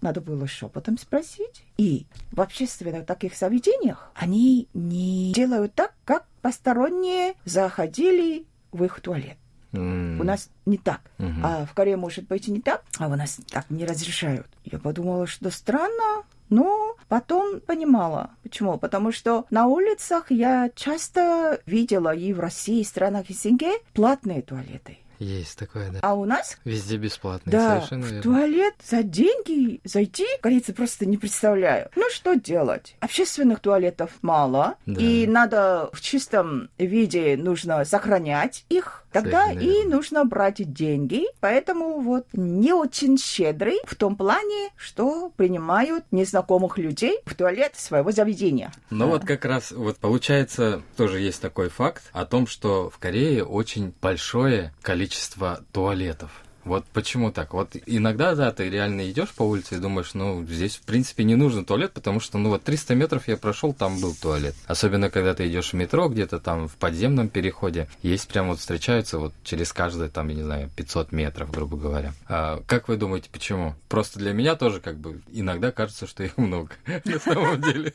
Надо 0.02 0.22
было 0.22 0.48
шепотом 0.48 0.98
спросить. 0.98 1.64
И 1.78 2.06
в 2.32 2.42
общественных 2.42 3.06
таких 3.06 3.36
заведениях 3.36 4.12
они 4.16 4.68
не 4.74 5.34
делают 5.34 5.74
так, 5.74 5.94
как 6.06 6.26
посторонние 6.42 7.34
заходили 7.46 8.46
в 8.72 8.84
их 8.84 9.00
туалет. 9.02 9.38
М. 9.74 10.20
У 10.20 10.24
нас 10.24 10.50
не 10.66 10.78
так. 10.78 11.02
Мгм. 11.18 11.46
А 11.46 11.66
в 11.66 11.74
Корее 11.74 11.98
может 11.98 12.28
быть 12.28 12.48
и 12.48 12.52
не 12.52 12.62
так, 12.62 12.84
а 13.00 13.08
у 13.08 13.16
нас 13.16 13.40
так 13.52 13.70
не 13.70 13.86
разрешают. 13.86 14.48
Я 14.64 14.80
подумала, 14.80 15.28
что 15.28 15.50
странно, 15.52 16.24
но 16.50 16.96
потом 17.10 17.60
понимала. 17.60 18.32
Почему? 18.44 18.78
Потому 18.78 19.12
что 19.12 19.46
на 19.50 19.68
улицах 19.68 20.32
я 20.32 20.70
часто 20.76 21.60
видела 21.66 22.16
и 22.16 22.34
в 22.34 22.40
России, 22.40 22.82
и 22.82 22.84
в 22.84 22.88
странах 22.88 23.26
СНГ 23.30 23.64
платные 23.94 24.42
туалеты. 24.42 25.00
Есть 25.20 25.58
такое, 25.58 25.90
да. 25.92 26.00
А 26.02 26.14
у 26.14 26.26
нас 26.26 26.58
Везде 26.64 26.98
бесплатно, 26.98 27.52
да, 27.52 27.76
совершенно 27.78 28.04
в 28.06 28.12
верно. 28.12 28.22
туалет 28.24 28.74
за 28.88 29.04
деньги 29.04 29.82
зайти, 29.84 30.26
корейцы 30.42 30.74
просто 30.74 31.06
не 31.06 31.18
представляю. 31.18 31.90
Ну, 31.96 32.04
что 32.12 32.36
делать? 32.36 32.96
Общественных 33.00 33.60
туалетов 33.60 34.12
мало, 34.22 34.76
Да. 34.86 35.02
и 35.02 35.26
надо 35.26 35.90
в 35.94 36.02
чистом 36.02 36.70
виде 36.78 37.36
нужно 37.38 37.84
сохранять 37.86 38.66
их. 38.70 39.04
Тогда 39.22 39.46
Совершенно 39.46 39.64
и 39.64 39.74
верно. 39.74 39.96
нужно 39.96 40.26
брать 40.26 40.74
деньги, 40.74 41.26
поэтому 41.40 42.02
вот 42.02 42.28
не 42.34 42.72
очень 42.74 43.18
щедрый 43.18 43.80
в 43.86 43.96
том 43.96 44.16
плане, 44.16 44.70
что 44.76 45.32
принимают 45.36 46.04
незнакомых 46.12 46.78
людей 46.78 47.18
в 47.26 47.34
туалет 47.34 47.74
своего 47.76 48.12
заведения. 48.12 48.72
Но 48.92 49.08
вот 49.08 49.26
как 49.26 49.46
раз, 49.46 49.72
вот 49.72 49.98
получается, 49.98 50.84
тоже 50.96 51.20
есть 51.20 51.42
такой 51.42 51.70
факт 51.70 52.04
о 52.12 52.26
том, 52.26 52.46
что 52.46 52.92
в 52.92 53.00
Корее 53.00 53.44
очень 53.44 53.92
большое 54.02 54.72
количество 54.84 55.62
туалетов. 55.72 56.44
Вот 56.68 56.86
почему 56.94 57.32
так? 57.32 57.54
Вот 57.54 57.76
иногда, 57.86 58.36
да, 58.36 58.52
ты 58.52 58.70
реально 58.70 59.10
идешь 59.10 59.30
по 59.30 59.44
улице 59.44 59.76
и 59.76 59.80
думаешь, 59.80 60.14
ну, 60.14 60.46
здесь, 60.46 60.76
в 60.76 60.82
принципе, 60.82 61.24
не 61.24 61.36
нужен 61.36 61.66
туалет, 61.66 61.94
потому 61.94 62.20
что, 62.20 62.38
ну, 62.38 62.50
вот 62.50 62.64
300 62.64 62.96
метров 62.96 63.28
я 63.28 63.38
прошел, 63.38 63.74
там 63.74 64.00
был 64.00 64.14
туалет. 64.14 64.56
Особенно, 64.68 65.10
когда 65.10 65.34
ты 65.34 65.48
идешь 65.48 65.72
в 65.72 65.74
метро, 65.74 66.10
где-то 66.10 66.40
там 66.40 66.68
в 66.68 66.76
подземном 66.76 67.30
переходе, 67.30 67.88
есть 68.04 68.28
прям 68.28 68.50
вот 68.50 68.60
встречаются 68.60 69.18
вот 69.18 69.34
через 69.44 69.72
каждые, 69.72 70.10
там, 70.10 70.28
я 70.28 70.36
не 70.36 70.44
знаю, 70.44 70.70
500 70.76 71.12
метров, 71.12 71.52
грубо 71.52 71.78
говоря. 71.78 72.14
А 72.28 72.62
как 72.68 72.90
вы 72.90 72.98
думаете, 72.98 73.30
почему? 73.32 73.76
Просто 73.88 74.20
для 74.20 74.34
меня 74.34 74.56
тоже, 74.56 74.82
как 74.82 74.98
бы, 74.98 75.22
иногда 75.32 75.72
кажется, 75.72 76.06
что 76.06 76.24
их 76.24 76.38
много, 76.38 76.72
на 77.06 77.20
самом 77.20 77.62
деле. 77.62 77.94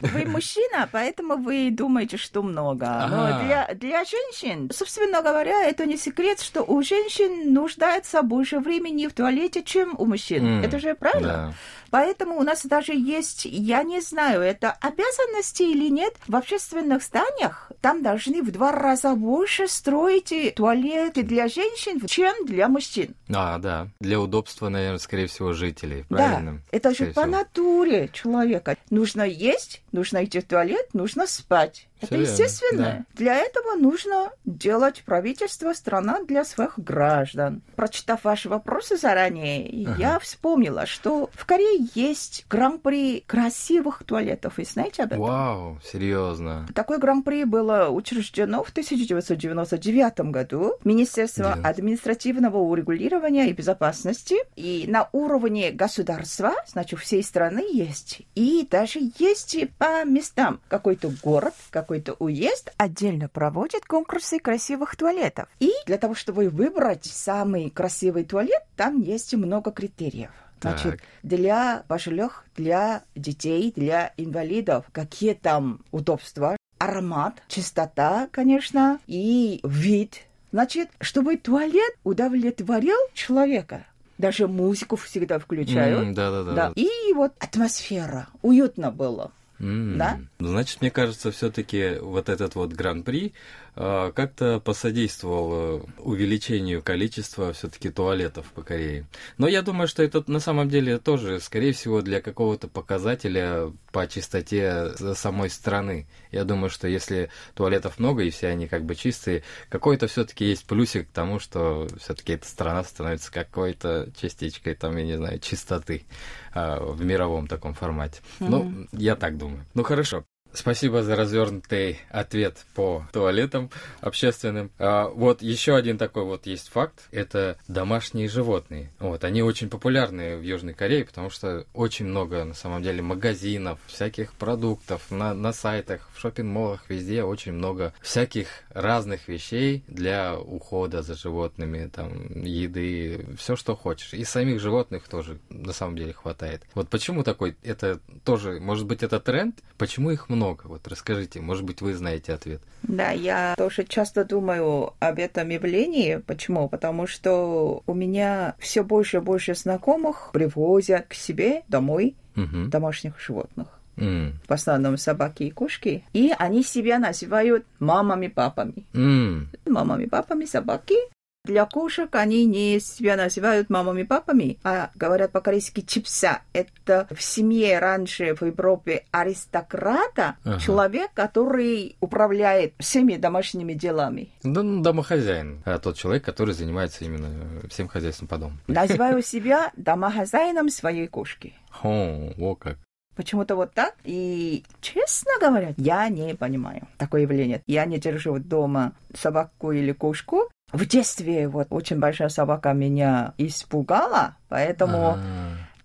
Вы 0.00 0.24
мужчина, 0.26 0.88
поэтому 0.90 1.36
вы 1.36 1.70
думаете, 1.70 2.16
что 2.16 2.42
много. 2.42 3.06
Но 3.08 3.74
для 3.74 4.04
женщин, 4.04 4.70
собственно 4.72 5.22
говоря, 5.22 5.64
это 5.64 5.86
не 5.86 5.96
секрет, 5.96 6.40
что 6.40 6.62
у 6.62 6.82
женщин 6.82 7.03
нуждается 7.52 8.22
больше 8.22 8.58
времени 8.60 9.06
в 9.06 9.12
туалете, 9.12 9.62
чем 9.62 9.94
у 9.98 10.06
мужчин. 10.06 10.46
М, 10.46 10.62
Это 10.64 10.78
же 10.78 10.94
правильно. 10.94 11.28
Да. 11.28 11.54
Поэтому 11.94 12.40
у 12.40 12.42
нас 12.42 12.66
даже 12.66 12.92
есть, 12.92 13.44
я 13.44 13.84
не 13.84 14.00
знаю, 14.00 14.40
это 14.40 14.72
обязанности 14.80 15.62
или 15.62 15.88
нет, 15.88 16.12
в 16.26 16.34
общественных 16.34 17.04
зданиях 17.04 17.70
там 17.80 18.02
должны 18.02 18.42
в 18.42 18.50
два 18.50 18.72
раза 18.72 19.14
больше 19.14 19.68
строить 19.68 20.54
туалеты 20.56 21.22
для 21.22 21.46
женщин, 21.46 22.04
чем 22.08 22.46
для 22.46 22.66
мужчин. 22.66 23.14
А, 23.32 23.58
да. 23.58 23.86
Для 24.00 24.18
удобства, 24.18 24.70
наверное, 24.70 24.98
скорее 24.98 25.28
всего, 25.28 25.52
жителей. 25.52 26.04
Да, 26.10 26.16
Правильно? 26.16 26.60
это 26.72 26.90
же 26.90 27.06
по 27.12 27.22
всего. 27.22 27.26
натуре 27.26 28.10
человека. 28.12 28.76
Нужно 28.90 29.22
есть, 29.22 29.80
нужно 29.92 30.24
идти 30.24 30.40
в 30.40 30.44
туалет, 30.46 30.94
нужно 30.94 31.28
спать. 31.28 31.86
Это 32.00 32.16
верно, 32.16 32.30
естественно. 32.30 33.06
Для 33.14 33.36
этого 33.36 33.76
нужно 33.76 34.30
делать 34.44 35.02
правительство, 35.04 35.72
страна 35.72 36.20
для 36.24 36.44
своих 36.44 36.78
граждан. 36.78 37.62
Прочитав 37.76 38.24
ваши 38.24 38.48
вопросы 38.48 38.96
заранее, 38.96 39.66
я 39.98 40.18
вспомнила, 40.18 40.86
что 40.86 41.30
в 41.32 41.46
Корее 41.46 41.83
есть 41.94 42.46
гран-при 42.48 43.20
красивых 43.26 44.02
туалетов. 44.04 44.58
Вы 44.58 44.64
знаете 44.64 45.02
об 45.04 45.12
этом? 45.12 45.20
Вау, 45.24 45.78
серьезно. 45.84 46.66
Такое 46.74 46.98
гран-при 46.98 47.44
было 47.44 47.88
учреждено 47.88 48.62
в 48.64 48.70
1999 48.70 50.30
году 50.30 50.74
Министерство 50.84 51.56
Да. 51.56 51.68
административного 51.68 52.58
урегулирования 52.58 53.46
и 53.48 53.52
безопасности. 53.52 54.36
И 54.56 54.84
на 54.88 55.08
уровне 55.12 55.70
государства, 55.70 56.52
значит, 56.66 56.98
всей 57.00 57.22
страны 57.22 57.64
есть. 57.72 58.22
И 58.34 58.66
даже 58.70 59.00
есть 59.18 59.56
по 59.78 60.04
местам. 60.04 60.60
Какой-то 60.68 61.10
город, 61.22 61.54
какой-то 61.70 62.14
уезд. 62.18 62.72
Отдельно 62.76 63.28
проводят 63.28 63.84
конкурсы 63.84 64.38
красивых 64.38 64.96
туалетов. 64.96 65.48
И 65.60 65.70
для 65.86 65.98
того, 65.98 66.14
чтобы 66.14 66.48
выбрать 66.48 67.04
самый 67.04 67.70
красивый 67.70 68.24
туалет, 68.24 68.62
там 68.76 69.00
есть 69.00 69.34
много 69.34 69.70
критериев. 69.70 70.30
Значит, 70.72 71.00
для 71.22 71.84
пожилых, 71.88 72.44
для 72.56 73.02
детей, 73.14 73.72
для 73.74 74.12
инвалидов, 74.16 74.86
какие 74.92 75.34
там 75.34 75.80
удобства, 75.92 76.56
аромат, 76.78 77.42
чистота, 77.48 78.28
конечно, 78.30 78.98
и 79.06 79.60
вид. 79.62 80.22
Значит, 80.52 80.88
чтобы 81.00 81.36
туалет 81.36 81.94
удовлетворил 82.04 82.96
человека. 83.12 83.86
Даже 84.18 84.46
музыку 84.46 84.96
всегда 84.96 85.38
включают. 85.38 86.04
М, 86.08 86.14
Да-да-да. 86.14 86.54
Да. 86.54 86.72
И 86.76 86.88
вот 87.14 87.32
атмосфера. 87.40 88.28
Уютно 88.42 88.90
было. 88.92 89.32
М. 89.58 89.98
Да? 89.98 90.18
Значит, 90.38 90.80
мне 90.80 90.90
кажется, 90.90 91.30
все-таки 91.32 91.98
вот 92.00 92.28
этот 92.28 92.54
вот 92.54 92.72
гран-при 92.72 93.32
как-то 93.74 94.60
посодействовал 94.60 95.52
э, 95.52 95.82
увеличению 95.98 96.82
количества 96.82 97.52
все-таки 97.52 97.90
туалетов 97.90 98.46
по 98.52 98.62
Корее. 98.62 99.06
Но 99.36 99.48
я 99.48 99.62
думаю, 99.62 99.88
что 99.88 100.02
это 100.02 100.22
на 100.28 100.38
самом 100.40 100.68
деле 100.68 100.98
тоже, 100.98 101.40
скорее 101.40 101.72
всего, 101.72 102.00
для 102.00 102.20
какого-то 102.20 102.68
показателя 102.68 103.72
по 103.90 104.06
чистоте 104.06 104.90
с- 104.96 105.14
самой 105.16 105.50
страны. 105.50 106.06
Я 106.30 106.44
думаю, 106.44 106.70
что 106.70 106.86
если 106.86 107.30
туалетов 107.54 107.98
много 107.98 108.22
и 108.22 108.30
все 108.30 108.48
они 108.48 108.68
как 108.68 108.84
бы 108.84 108.94
чистые, 108.94 109.42
какой-то 109.68 110.06
все-таки 110.06 110.44
есть 110.44 110.66
плюсик 110.66 111.08
к 111.08 111.12
тому, 111.12 111.38
что 111.40 111.88
все-таки 111.98 112.34
эта 112.34 112.46
страна 112.46 112.84
становится 112.84 113.32
какой-то 113.32 114.10
частичкой, 114.20 114.74
там, 114.74 114.96
я 114.96 115.04
не 115.04 115.16
знаю, 115.16 115.40
чистоты 115.40 116.04
а, 116.52 116.80
в 116.80 117.04
мировом 117.04 117.46
таком 117.48 117.74
формате. 117.74 118.20
Ну, 118.38 118.86
я 118.92 119.16
так 119.16 119.36
думаю. 119.36 119.64
Ну, 119.74 119.82
хорошо. 119.82 120.24
Спасибо 120.54 121.02
за 121.02 121.16
развернутый 121.16 121.98
ответ 122.10 122.64
по 122.76 123.08
туалетам 123.12 123.70
общественным. 124.00 124.70
А, 124.78 125.08
вот 125.08 125.42
еще 125.42 125.74
один 125.74 125.98
такой 125.98 126.22
вот 126.22 126.46
есть 126.46 126.68
факт. 126.68 127.08
Это 127.10 127.58
домашние 127.66 128.28
животные. 128.28 128.92
Вот, 129.00 129.24
они 129.24 129.42
очень 129.42 129.68
популярны 129.68 130.36
в 130.36 130.42
Южной 130.42 130.72
Корее, 130.72 131.04
потому 131.04 131.28
что 131.28 131.66
очень 131.74 132.06
много, 132.06 132.44
на 132.44 132.54
самом 132.54 132.84
деле, 132.84 133.02
магазинов, 133.02 133.80
всяких 133.88 134.32
продуктов 134.34 135.10
на, 135.10 135.34
на 135.34 135.52
сайтах, 135.52 136.08
в 136.14 136.20
шопинг-молах, 136.20 136.84
везде 136.88 137.24
очень 137.24 137.52
много 137.52 137.92
всяких 138.00 138.46
разных 138.70 139.26
вещей 139.26 139.82
для 139.88 140.38
ухода 140.38 141.02
за 141.02 141.16
животными, 141.16 141.90
там, 141.92 142.44
еды, 142.44 143.26
все, 143.38 143.56
что 143.56 143.74
хочешь. 143.74 144.14
И 144.14 144.22
самих 144.22 144.60
животных 144.60 145.08
тоже, 145.08 145.38
на 145.48 145.72
самом 145.72 145.96
деле, 145.96 146.12
хватает. 146.12 146.62
Вот 146.76 146.88
почему 146.88 147.24
такой, 147.24 147.56
это 147.64 147.98
тоже, 148.24 148.60
может 148.60 148.86
быть, 148.86 149.02
это 149.02 149.18
тренд? 149.18 149.58
Почему 149.78 150.12
их 150.12 150.28
много? 150.28 150.43
Вот 150.64 150.86
расскажите, 150.88 151.40
может 151.40 151.64
быть, 151.64 151.80
вы 151.80 151.94
знаете 151.94 152.32
ответ. 152.34 152.60
Да, 152.82 153.10
я 153.10 153.54
тоже 153.56 153.84
часто 153.84 154.24
думаю 154.24 154.92
об 155.00 155.18
этом 155.18 155.48
явлении. 155.48 156.16
Почему? 156.26 156.68
Потому 156.68 157.06
что 157.06 157.82
у 157.86 157.94
меня 157.94 158.54
все 158.58 158.82
больше 158.82 159.16
и 159.18 159.20
больше 159.20 159.54
знакомых 159.54 160.30
привозят 160.32 161.06
к 161.08 161.14
себе 161.14 161.62
домой 161.68 162.14
Мгм. 162.34 162.68
домашних 162.70 163.18
животных. 163.20 163.68
М. 163.96 164.40
В 164.48 164.52
основном 164.52 164.96
собаки 164.98 165.44
и 165.44 165.50
кошки. 165.50 166.02
И 166.12 166.32
они 166.38 166.62
себя 166.64 166.98
называют 166.98 167.64
мамами-папами. 167.78 168.84
М. 168.92 169.48
Мамами-папами 169.66 170.44
собаки. 170.44 170.96
Для 171.44 171.66
кошек 171.66 172.08
они 172.14 172.46
не 172.46 172.80
себя 172.80 173.16
называют 173.16 173.68
мамами-папами, 173.68 174.58
а 174.64 174.90
говорят 174.94 175.30
по-корейски 175.30 175.82
чипса. 175.82 176.40
Это 176.54 177.06
в 177.14 177.22
семье 177.22 177.78
раньше 177.80 178.34
в 178.34 178.40
Европе 178.46 179.04
аристократа, 179.10 180.36
Ага. 180.44 180.58
человек, 180.58 181.10
который 181.12 181.96
управляет 182.00 182.72
всеми 182.78 183.16
домашними 183.16 183.74
делами. 183.74 184.30
Да, 184.42 184.62
ну, 184.62 184.82
домохозяин, 184.82 185.60
а 185.66 185.78
тот 185.78 185.98
человек, 185.98 186.24
который 186.24 186.54
занимается 186.54 187.04
именно 187.04 187.60
всем 187.68 187.88
хозяйством 187.88 188.26
по 188.26 188.38
дому. 188.38 188.56
Называю 188.66 189.22
себя 189.34 189.70
домохозяином 189.76 190.70
своей 190.70 191.08
кошки. 191.08 191.52
Хо, 191.70 192.32
о 192.38 192.54
как. 192.54 192.78
Почему-то 193.16 193.54
вот 193.54 193.72
так. 193.74 193.94
И, 194.04 194.64
честно 194.80 195.32
говоря, 195.40 195.74
я 195.76 196.08
не 196.08 196.34
понимаю 196.34 196.88
такое 196.96 197.20
явление. 197.22 197.62
Я 197.66 197.84
не 197.84 197.98
держу 197.98 198.38
дома 198.38 198.92
собаку 199.14 199.72
или 199.72 199.92
кошку. 199.92 200.48
В 200.74 200.86
детстве 200.86 201.46
вот 201.48 201.68
очень 201.70 202.00
большая 202.00 202.28
собака 202.28 202.72
меня 202.72 203.32
испугала, 203.38 204.34
поэтому 204.48 205.18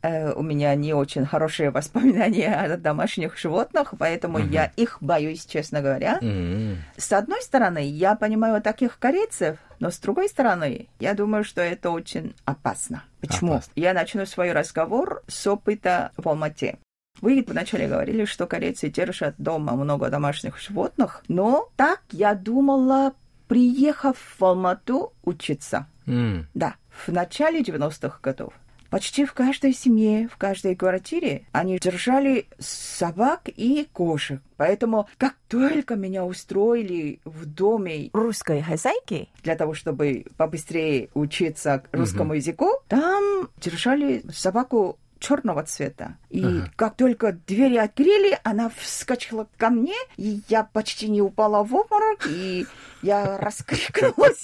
э, 0.01 0.31
у 0.33 0.41
меня 0.41 0.73
не 0.75 0.93
очень 0.95 1.25
хорошие 1.27 1.69
воспоминания 1.77 2.55
о 2.55 2.75
домашних 2.75 3.37
животных, 3.37 3.93
поэтому 3.99 4.39
Мгм. 4.39 4.49
я 4.49 4.65
их 4.75 4.97
боюсь, 5.01 5.45
честно 5.45 5.81
говоря. 5.81 6.17
м. 6.21 6.77
С 6.97 7.13
одной 7.13 7.41
стороны, 7.43 7.87
я 7.87 8.15
понимаю 8.15 8.61
таких 8.63 8.97
корейцев, 8.97 9.59
но 9.79 9.91
с 9.91 9.99
другой 9.99 10.27
стороны, 10.27 10.87
я 10.99 11.13
думаю, 11.13 11.43
что 11.43 11.61
это 11.61 11.91
очень 11.91 12.33
опасно. 12.45 13.03
Почему? 13.21 13.53
Опасно. 13.53 13.71
Я 13.75 13.93
начну 13.93 14.25
свой 14.25 14.51
разговор 14.53 15.21
с 15.27 15.45
опыта 15.45 16.11
в 16.17 16.27
Алмате. 16.27 16.79
Вы 17.21 17.45
вначале 17.47 17.87
говорили, 17.87 18.25
что 18.25 18.47
корейцы 18.47 18.89
держат 18.89 19.35
дома 19.37 19.73
много 19.73 20.09
домашних 20.09 20.57
животных, 20.57 21.23
но 21.27 21.69
так 21.75 22.01
я 22.11 22.33
думала, 22.33 23.13
приехав 23.49 24.15
в 24.39 24.45
Алмату 24.45 25.11
учиться. 25.23 25.87
М, 26.07 26.47
Да, 26.53 26.75
в 27.05 27.11
начале 27.11 27.61
90-х 27.61 28.19
годов. 28.23 28.53
Почти 28.89 29.23
в 29.25 29.33
каждой 29.33 29.73
семье, 29.73 30.27
в 30.27 30.37
каждой 30.37 30.75
квартире 30.75 31.43
они 31.51 31.77
держали 31.77 32.47
собак 32.57 33.41
и 33.45 33.87
кошек. 33.93 34.41
Поэтому, 34.57 35.07
как 35.17 35.35
только 35.47 35.95
меня 35.95 36.25
устроили 36.25 37.19
в 37.23 37.45
доме 37.45 38.09
Русской 38.13 38.61
хозяйки? 38.61 39.29
для 39.43 39.55
того, 39.55 39.73
чтобы 39.75 40.25
побыстрее 40.37 41.09
учиться 41.13 41.83
русскому 41.91 42.33
языку, 42.33 42.69
там 42.87 43.49
держали 43.61 44.23
собаку 44.31 44.97
черного 45.19 45.63
цвета. 45.63 46.17
И 46.29 46.43
Ага. 46.43 46.71
как 46.75 46.95
только 46.95 47.33
двери 47.33 47.77
открыли, 47.77 48.37
она 48.43 48.69
вскочила 48.75 49.47
ко 49.57 49.69
мне, 49.69 49.95
и 50.17 50.41
я 50.49 50.63
почти 50.63 51.09
не 51.09 51.21
упала 51.21 51.63
в 51.63 51.75
обморок, 51.75 52.25
и 52.27 52.65
я 53.01 53.37
раскрикнулась. 53.37 54.43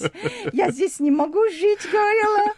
Я 0.52 0.70
здесь 0.70 1.00
не 1.00 1.10
могу 1.10 1.46
жить, 1.48 1.86
говорила. 1.90 2.52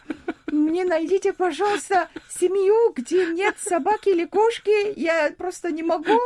Мне 0.51 0.83
найдите, 0.83 1.31
пожалуйста, 1.31 2.09
семью, 2.29 2.93
где 2.95 3.27
нет 3.27 3.55
собаки 3.59 4.09
или 4.09 4.25
кошки. 4.25 4.99
Я 4.99 5.31
просто 5.37 5.71
не 5.71 5.83
могу. 5.83 6.19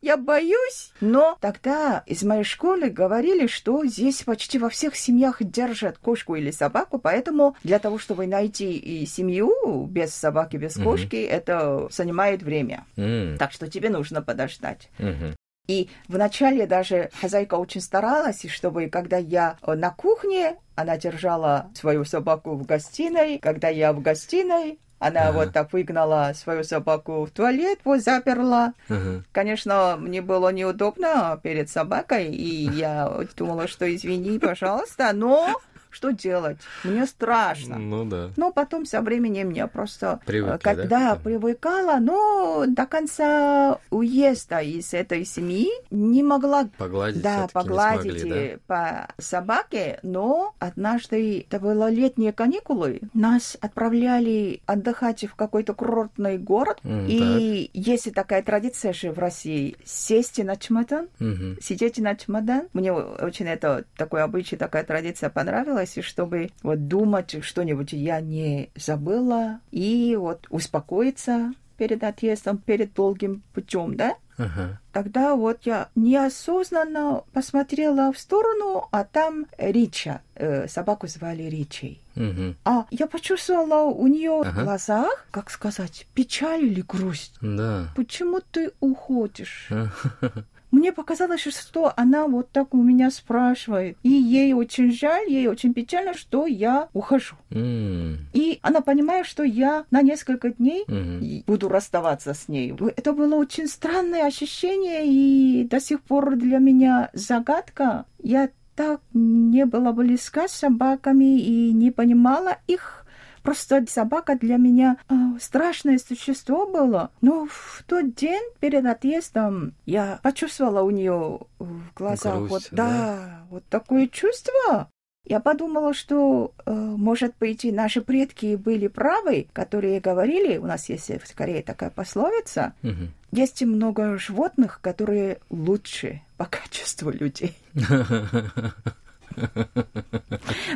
Я 0.00 0.16
боюсь. 0.16 0.92
Но 1.00 1.36
тогда 1.40 2.02
из 2.06 2.22
моей 2.22 2.44
школы 2.44 2.88
говорили, 2.90 3.46
что 3.46 3.84
здесь 3.84 4.22
почти 4.22 4.58
во 4.58 4.68
всех 4.70 4.96
семьях 4.96 5.42
держат 5.42 5.98
кошку 5.98 6.36
или 6.36 6.50
собаку, 6.50 6.98
поэтому 6.98 7.54
для 7.64 7.78
того, 7.78 7.98
чтобы 7.98 8.26
найти 8.26 8.72
и 8.76 9.04
семью 9.06 9.86
без 9.86 10.14
собаки, 10.14 10.56
без 10.56 10.76
Мгм. 10.76 10.84
кошки, 10.84 11.16
это 11.16 11.88
занимает 11.90 12.42
время. 12.42 12.84
м, 12.96 13.36
Так 13.38 13.52
что 13.52 13.68
тебе 13.68 13.90
нужно 13.90 14.22
подождать. 14.22 14.88
мгм. 14.98 15.34
И 15.68 15.88
вначале 16.08 16.66
даже 16.66 17.10
хозяйка 17.20 17.54
очень 17.54 17.80
старалась, 17.80 18.44
чтобы 18.50 18.88
когда 18.88 19.18
я 19.18 19.56
э, 19.62 19.74
на 19.74 19.90
кухне, 19.90 20.56
она 20.74 20.96
держала 20.96 21.70
свою 21.74 22.04
собаку 22.04 22.54
в 22.56 22.64
гостиной, 22.66 23.38
когда 23.38 23.68
я 23.68 23.92
в 23.92 24.00
гостиной, 24.00 24.78
она 25.00 25.28
Ага. 25.28 25.32
вот 25.32 25.52
так 25.52 25.72
выгнала 25.72 26.32
свою 26.34 26.62
собаку 26.62 27.24
в 27.24 27.30
туалет, 27.30 27.80
вот 27.84 28.00
заперла. 28.00 28.74
Ага. 28.88 29.24
Конечно, 29.32 29.96
мне 29.98 30.22
было 30.22 30.50
неудобно 30.50 31.40
перед 31.42 31.68
собакой, 31.68 32.26
и 32.26 32.70
я 32.70 33.10
думала, 33.36 33.66
что 33.66 33.92
извини, 33.92 34.38
пожалуйста, 34.38 35.10
но 35.12 35.56
что 35.90 36.10
делать? 36.10 36.58
Мне 36.84 37.06
страшно. 37.06 37.78
Ну 37.78 38.04
да. 38.04 38.30
Но 38.36 38.52
потом 38.52 38.84
со 38.86 39.00
временем 39.02 39.50
я 39.50 39.66
просто, 39.66 40.20
Привыкли, 40.26 40.56
э, 40.56 40.58
когда 40.58 41.14
да? 41.14 41.16
привыкала, 41.16 41.98
но 42.00 42.64
до 42.66 42.86
конца 42.86 43.78
уезда 43.90 44.60
из 44.60 44.94
этой 44.94 45.24
семьи 45.24 45.68
не 45.90 46.22
могла 46.22 46.68
Погладить 46.78 47.22
да, 47.22 47.48
погладить 47.52 48.20
смогли, 48.20 48.40
э, 48.40 48.58
по 48.66 49.08
собаке, 49.18 49.98
но 50.02 50.54
однажды, 50.58 51.46
это 51.48 51.58
было 51.58 51.90
летние 51.90 52.32
каникулы, 52.32 53.00
нас 53.14 53.56
отправляли 53.60 54.60
отдыхать 54.66 55.24
в 55.24 55.34
какой-то 55.34 55.74
курортный 55.74 56.38
город, 56.38 56.78
М, 56.84 57.06
и 57.08 57.70
есть 57.72 58.12
такая 58.14 58.42
традиция 58.42 58.92
же 58.92 59.12
в 59.12 59.18
России, 59.18 59.76
сесть 59.84 60.42
на 60.42 60.56
чемодан, 60.56 61.08
да? 61.18 61.24
Мгм. 61.24 61.58
сидеть 61.60 61.98
на 61.98 62.14
чемодан. 62.14 62.68
Мне 62.72 62.92
очень 62.92 63.46
это 63.46 63.84
такой 63.96 64.22
обычай, 64.22 64.56
такая 64.56 64.84
традиция 64.84 65.30
понравилась, 65.30 65.79
и 65.96 66.02
чтобы 66.02 66.50
вот 66.62 66.88
думать 66.88 67.36
что-нибудь 67.42 67.92
я 67.92 68.20
не 68.20 68.70
забыла, 68.74 69.60
и 69.70 70.16
вот 70.18 70.46
успокоиться 70.50 71.52
перед 71.76 72.02
отъездом, 72.04 72.58
перед 72.58 72.92
долгим 72.94 73.42
путем, 73.54 73.96
да? 73.96 74.16
Ага. 74.36 74.80
Тогда 74.92 75.34
вот 75.34 75.60
я 75.64 75.88
неосознанно 75.94 77.24
посмотрела 77.32 78.12
в 78.12 78.18
сторону, 78.18 78.88
а 78.90 79.04
там 79.04 79.46
Рича, 79.58 80.22
э, 80.34 80.66
собаку 80.68 81.06
звали 81.08 81.42
Ричей. 81.44 82.00
Мгм. 82.14 82.56
А 82.64 82.86
я 82.90 83.06
почувствовала 83.06 83.84
у 83.90 84.06
нее 84.06 84.40
Ага. 84.40 84.50
в 84.60 84.64
глазах, 84.64 85.26
как 85.30 85.50
сказать, 85.50 86.06
печаль 86.14 86.64
или 86.64 86.80
грусть. 86.80 87.34
Да. 87.40 87.88
Почему 87.96 88.40
ты 88.50 88.72
уходишь? 88.80 89.68
Мне 90.70 90.92
показалось, 90.92 91.40
что 91.40 91.92
она 91.96 92.26
вот 92.26 92.50
так 92.50 92.74
у 92.74 92.82
меня 92.82 93.10
спрашивает. 93.10 93.96
И 94.02 94.08
ей 94.10 94.52
очень 94.52 94.92
жаль, 94.92 95.28
ей 95.28 95.48
очень 95.48 95.74
печально, 95.74 96.14
что 96.14 96.46
я 96.46 96.88
ухожу. 96.92 97.36
М, 97.50 98.18
И 98.32 98.58
она 98.62 98.80
понимает, 98.80 99.26
что 99.26 99.42
я 99.42 99.84
на 99.90 100.02
несколько 100.02 100.50
дней 100.50 100.84
и 101.20 101.42
буду 101.46 101.68
расставаться 101.68 102.34
с 102.34 102.48
ней. 102.48 102.74
Это 102.96 103.12
было 103.12 103.34
очень 103.34 103.66
странное 103.66 104.26
ощущение, 104.26 105.02
и 105.06 105.64
до 105.64 105.80
сих 105.80 106.00
пор 106.02 106.36
для 106.36 106.58
меня 106.58 107.10
загадка. 107.12 108.04
Я 108.22 108.48
так 108.76 109.00
не 109.12 109.66
была 109.66 109.92
близка 109.92 110.48
с 110.48 110.52
собаками 110.52 111.38
и 111.38 111.72
не 111.72 111.90
понимала 111.90 112.56
их. 112.66 113.04
Просто 113.42 113.84
собака 113.88 114.34
для 114.36 114.56
меня 114.56 114.96
а, 115.08 115.38
страшное 115.40 115.98
существо 115.98 116.66
было. 116.66 117.10
Но 117.20 117.46
в 117.46 117.82
тот 117.86 118.14
день 118.14 118.42
перед 118.60 118.84
отъездом 118.86 119.74
я 119.86 120.18
почувствовала 120.22 120.82
у 120.82 120.90
нее 120.90 121.40
в 121.58 121.82
глазах 121.94 122.38
Грусть, 122.38 122.50
вот 122.50 122.68
да? 122.72 122.88
да, 122.88 123.46
вот 123.50 123.64
такое 123.68 124.06
чувство. 124.08 124.88
Я 125.26 125.38
подумала, 125.38 125.92
что, 125.92 126.54
э, 126.64 126.72
может 126.72 127.34
быть, 127.38 127.66
и 127.66 127.72
наши 127.72 128.00
предки 128.00 128.56
были 128.56 128.88
правы, 128.88 129.48
которые 129.52 130.00
говорили, 130.00 130.56
у 130.56 130.64
нас 130.66 130.88
есть 130.88 131.10
в 131.22 131.34
Корее 131.36 131.62
такая 131.62 131.90
пословица, 131.90 132.72
Мгм. 132.82 133.10
есть 133.30 133.62
много 133.62 134.16
животных, 134.18 134.80
которые 134.82 135.38
лучше 135.50 136.22
по 136.38 136.46
качеству 136.46 137.10
людей. 137.10 137.54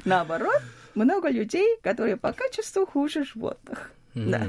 Наоборот, 0.05 0.61
много 0.95 1.29
людей, 1.29 1.77
которые 1.83 2.17
по 2.17 2.33
качеству 2.33 2.87
хуже 2.87 3.25
животных. 3.25 3.91
Да. 4.15 4.47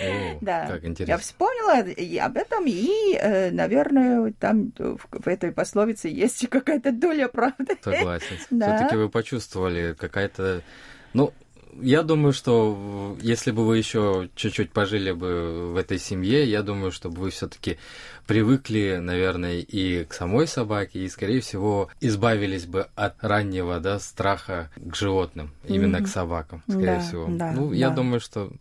О, 0.00 0.38
Да, 0.40 0.66
Как 0.68 0.82
я 0.82 0.88
интересно. 0.88 1.18
вспомнила 1.18 1.88
и 1.88 2.16
об 2.18 2.36
этом, 2.36 2.64
и, 2.66 3.14
э, 3.14 3.50
наверное, 3.50 4.32
там 4.38 4.72
в, 4.78 4.98
в 5.10 5.26
этой 5.26 5.50
пословице 5.50 6.08
есть 6.08 6.48
какая-то 6.50 6.92
доля 6.92 7.28
правды. 7.28 7.76
Согласен. 7.82 8.36
Да. 8.50 8.76
Все-таки 8.76 8.96
вы 8.96 9.08
почувствовали 9.08 9.94
какая-то... 9.98 10.62
Ну, 11.12 11.32
я 11.80 12.02
думаю, 12.02 12.32
что 12.32 13.16
если 13.20 13.50
бы 13.50 13.66
вы 13.66 13.78
еще 13.78 14.28
чуть-чуть 14.34 14.72
пожили 14.72 15.12
бы 15.12 15.72
в 15.72 15.76
этой 15.76 15.98
семье, 15.98 16.44
я 16.44 16.62
думаю, 16.62 16.92
что 16.92 17.10
бы 17.10 17.22
вы 17.22 17.30
все-таки 17.30 17.78
привыкли, 18.26 18.98
наверное, 19.00 19.58
и 19.60 20.04
к 20.04 20.12
самой 20.12 20.46
собаке, 20.46 21.00
и, 21.00 21.08
скорее 21.08 21.40
всего, 21.40 21.88
избавились 22.00 22.66
бы 22.66 22.88
от 22.94 23.22
раннего 23.22 23.80
да, 23.80 23.98
страха 23.98 24.70
к 24.76 24.94
животным, 24.94 25.52
именно 25.64 25.98
Мгм. 25.98 26.04
к 26.04 26.08
собакам, 26.08 26.62
скорее 26.68 26.96
Да, 26.96 27.00
всего. 27.00 27.26
да, 27.30 27.52
ну, 27.52 27.72
я 27.72 27.88
да. 27.90 27.96
думаю, 27.96 28.20
что 28.20 28.52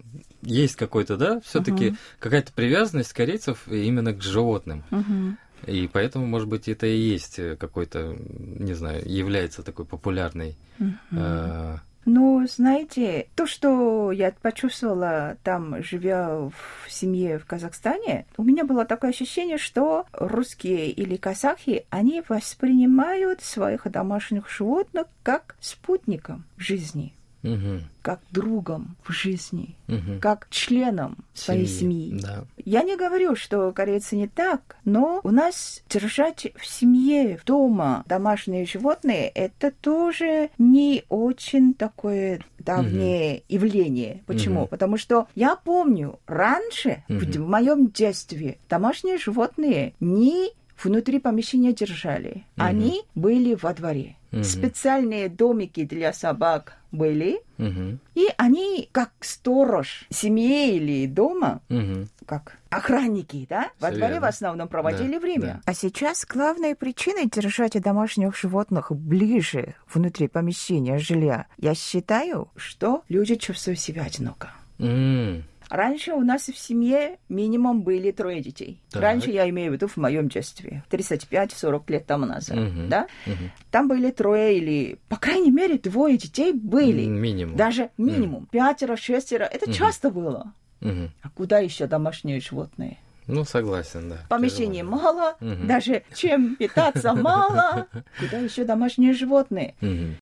есть 0.42 0.76
какой-то, 0.76 1.18
да, 1.18 1.40
все-таки 1.42 1.90
Мгм. 1.90 1.98
какая-то 2.20 2.54
привязанность 2.54 3.14
корейцев 3.14 3.68
именно 3.68 4.14
к 4.14 4.22
животным. 4.22 4.84
Мгм. 4.90 5.38
И 5.66 5.90
поэтому, 5.92 6.28
может 6.28 6.48
быть, 6.48 6.68
это 6.68 6.86
и 6.86 6.98
есть 6.98 7.40
какой-то, 7.60 8.16
не 8.20 8.74
знаю, 8.74 9.02
является 9.06 9.64
такой 9.64 9.86
популярной. 9.86 10.56
Мгм. 10.78 10.96
э, 11.12 11.78
Ну, 12.10 12.48
знаете, 12.48 13.28
то, 13.36 13.46
что 13.46 14.14
я 14.14 14.32
почувствовала 14.42 15.36
там, 15.44 15.84
живя 15.84 16.30
в 16.38 16.54
семье 16.88 17.38
в 17.38 17.46
Казахстане, 17.46 18.26
у 18.38 18.44
меня 18.46 18.64
было 18.64 18.86
такое 18.86 19.10
ощущение, 19.10 19.58
что 19.58 20.06
русские 20.14 20.90
или 20.90 21.18
казахи, 21.18 21.86
они 21.90 22.24
воспринимают 22.30 23.42
своих 23.42 23.92
домашних 23.92 24.50
животных 24.50 25.08
как 25.22 25.58
спутником 25.60 26.46
жизни, 26.58 27.14
мгм, 27.48 27.82
как 28.02 28.20
другом 28.32 28.96
в 29.04 29.12
жизни, 29.12 29.76
мгм. 29.88 30.20
как 30.20 30.48
членом 30.50 31.18
своей 31.34 31.66
семьи. 31.68 32.20
Да. 32.22 32.46
Я 32.66 32.84
не 32.84 32.96
говорю, 32.98 33.36
что 33.36 33.72
корейцы 33.72 34.16
не 34.16 34.28
так, 34.28 34.78
но 34.86 35.22
у 35.24 35.32
нас 35.32 35.82
держать 35.90 36.48
в 36.56 36.66
семье, 36.66 37.40
дома 37.46 38.04
домашние 38.08 38.66
животные, 38.66 39.30
это 39.30 39.72
тоже 39.72 40.50
не 40.58 41.04
очень 41.10 41.74
такое 41.74 42.42
давнее 42.60 43.44
явление. 43.48 44.24
Почему? 44.26 44.62
Мгм. 44.62 44.68
Потому 44.68 44.98
что 44.98 45.28
я 45.36 45.56
помню, 45.56 46.20
раньше, 46.28 47.04
в, 47.08 47.14
Мгм. 47.14 47.32
в 47.46 47.50
моем 47.50 47.88
детстве, 47.88 48.58
домашние 48.70 49.18
животные 49.18 49.94
не 50.00 50.50
внутри 50.84 51.20
помещения 51.20 51.74
держали. 51.74 52.44
Мгм. 52.56 52.66
Они 52.66 53.02
были 53.16 53.56
во 53.56 53.74
дворе. 53.74 54.17
Мгм. 54.32 54.44
Специальные 54.44 55.30
домики 55.30 55.84
для 55.86 56.12
собак 56.14 56.78
были, 56.92 57.42
Мгм, 57.58 58.00
и 58.16 58.28
они, 58.38 58.90
как 58.92 59.12
сторож 59.22 60.06
семьи 60.10 60.76
или 60.76 61.06
дома, 61.08 61.62
мгм. 61.70 62.08
как 62.26 62.58
охранники, 62.70 63.46
да, 63.50 63.70
во 63.80 63.90
Всё 63.90 63.98
дворе 63.98 64.20
в 64.20 64.26
основном 64.26 64.68
проводили 64.68 65.14
Да, 65.14 65.20
время. 65.20 65.62
А 65.66 65.74
сейчас 65.74 66.26
главной 66.26 66.76
причиной 66.76 67.28
держать 67.30 67.82
домашних 67.82 68.36
животных 68.38 68.92
ближе 68.92 69.76
внутри 69.92 70.28
помещения 70.28 70.98
жилья, 70.98 71.48
я 71.58 71.74
считаю, 71.74 72.50
Что 72.56 73.04
люди 73.10 73.36
чувствуют 73.36 73.80
себя 73.80 74.04
одиноко. 74.04 74.52
М, 74.80 75.44
Раньше 75.70 76.14
у 76.14 76.22
нас 76.22 76.44
в 76.48 76.58
семье 76.58 77.18
минимум 77.30 77.82
были 77.82 78.12
трое 78.12 78.42
детей. 78.42 78.82
Так. 78.92 79.02
Раньше 79.02 79.32
я 79.32 79.50
имею 79.50 79.72
в 79.72 79.74
виду 79.76 79.88
в 79.88 79.98
моем 79.98 80.30
детстве, 80.30 80.84
35-40 80.90 81.84
лет 81.92 82.06
тому 82.06 82.26
назад, 82.26 82.58
Мгм. 82.58 82.90
да? 82.90 83.08
Мгм. 83.26 83.52
Там 83.72 83.88
были 83.88 84.12
трое 84.12 84.58
или, 84.58 84.98
по 85.10 85.18
крайней 85.18 85.52
мере, 85.52 85.78
двое 85.78 86.18
детей 86.18 86.54
были. 86.54 87.06
Минимум. 87.06 87.56
Даже 87.58 87.90
минимум. 87.98 88.48
Пятеро, 88.52 88.96
шестеро. 88.96 89.44
Это 89.44 89.66
Мгм. 89.70 89.74
часто 89.74 90.10
было. 90.10 90.54
Мгм. 90.80 91.12
А 91.22 91.30
куда 91.32 91.60
еще 91.60 91.88
домашние 91.88 92.40
животные? 92.40 92.98
Ну, 93.28 93.44
согласен, 93.44 94.08
да. 94.10 94.20
Помещений 94.30 94.80
Тяжело. 94.80 94.92
мало, 95.02 95.36
Мгм. 95.42 95.68
даже 95.68 96.04
чем 96.16 96.56
питаться 96.56 97.14
мало. 97.14 97.88
Куда 98.20 98.38
еще 98.38 98.64
домашние 98.64 99.12
животные? 99.14 99.76
Мгм. 99.82 100.16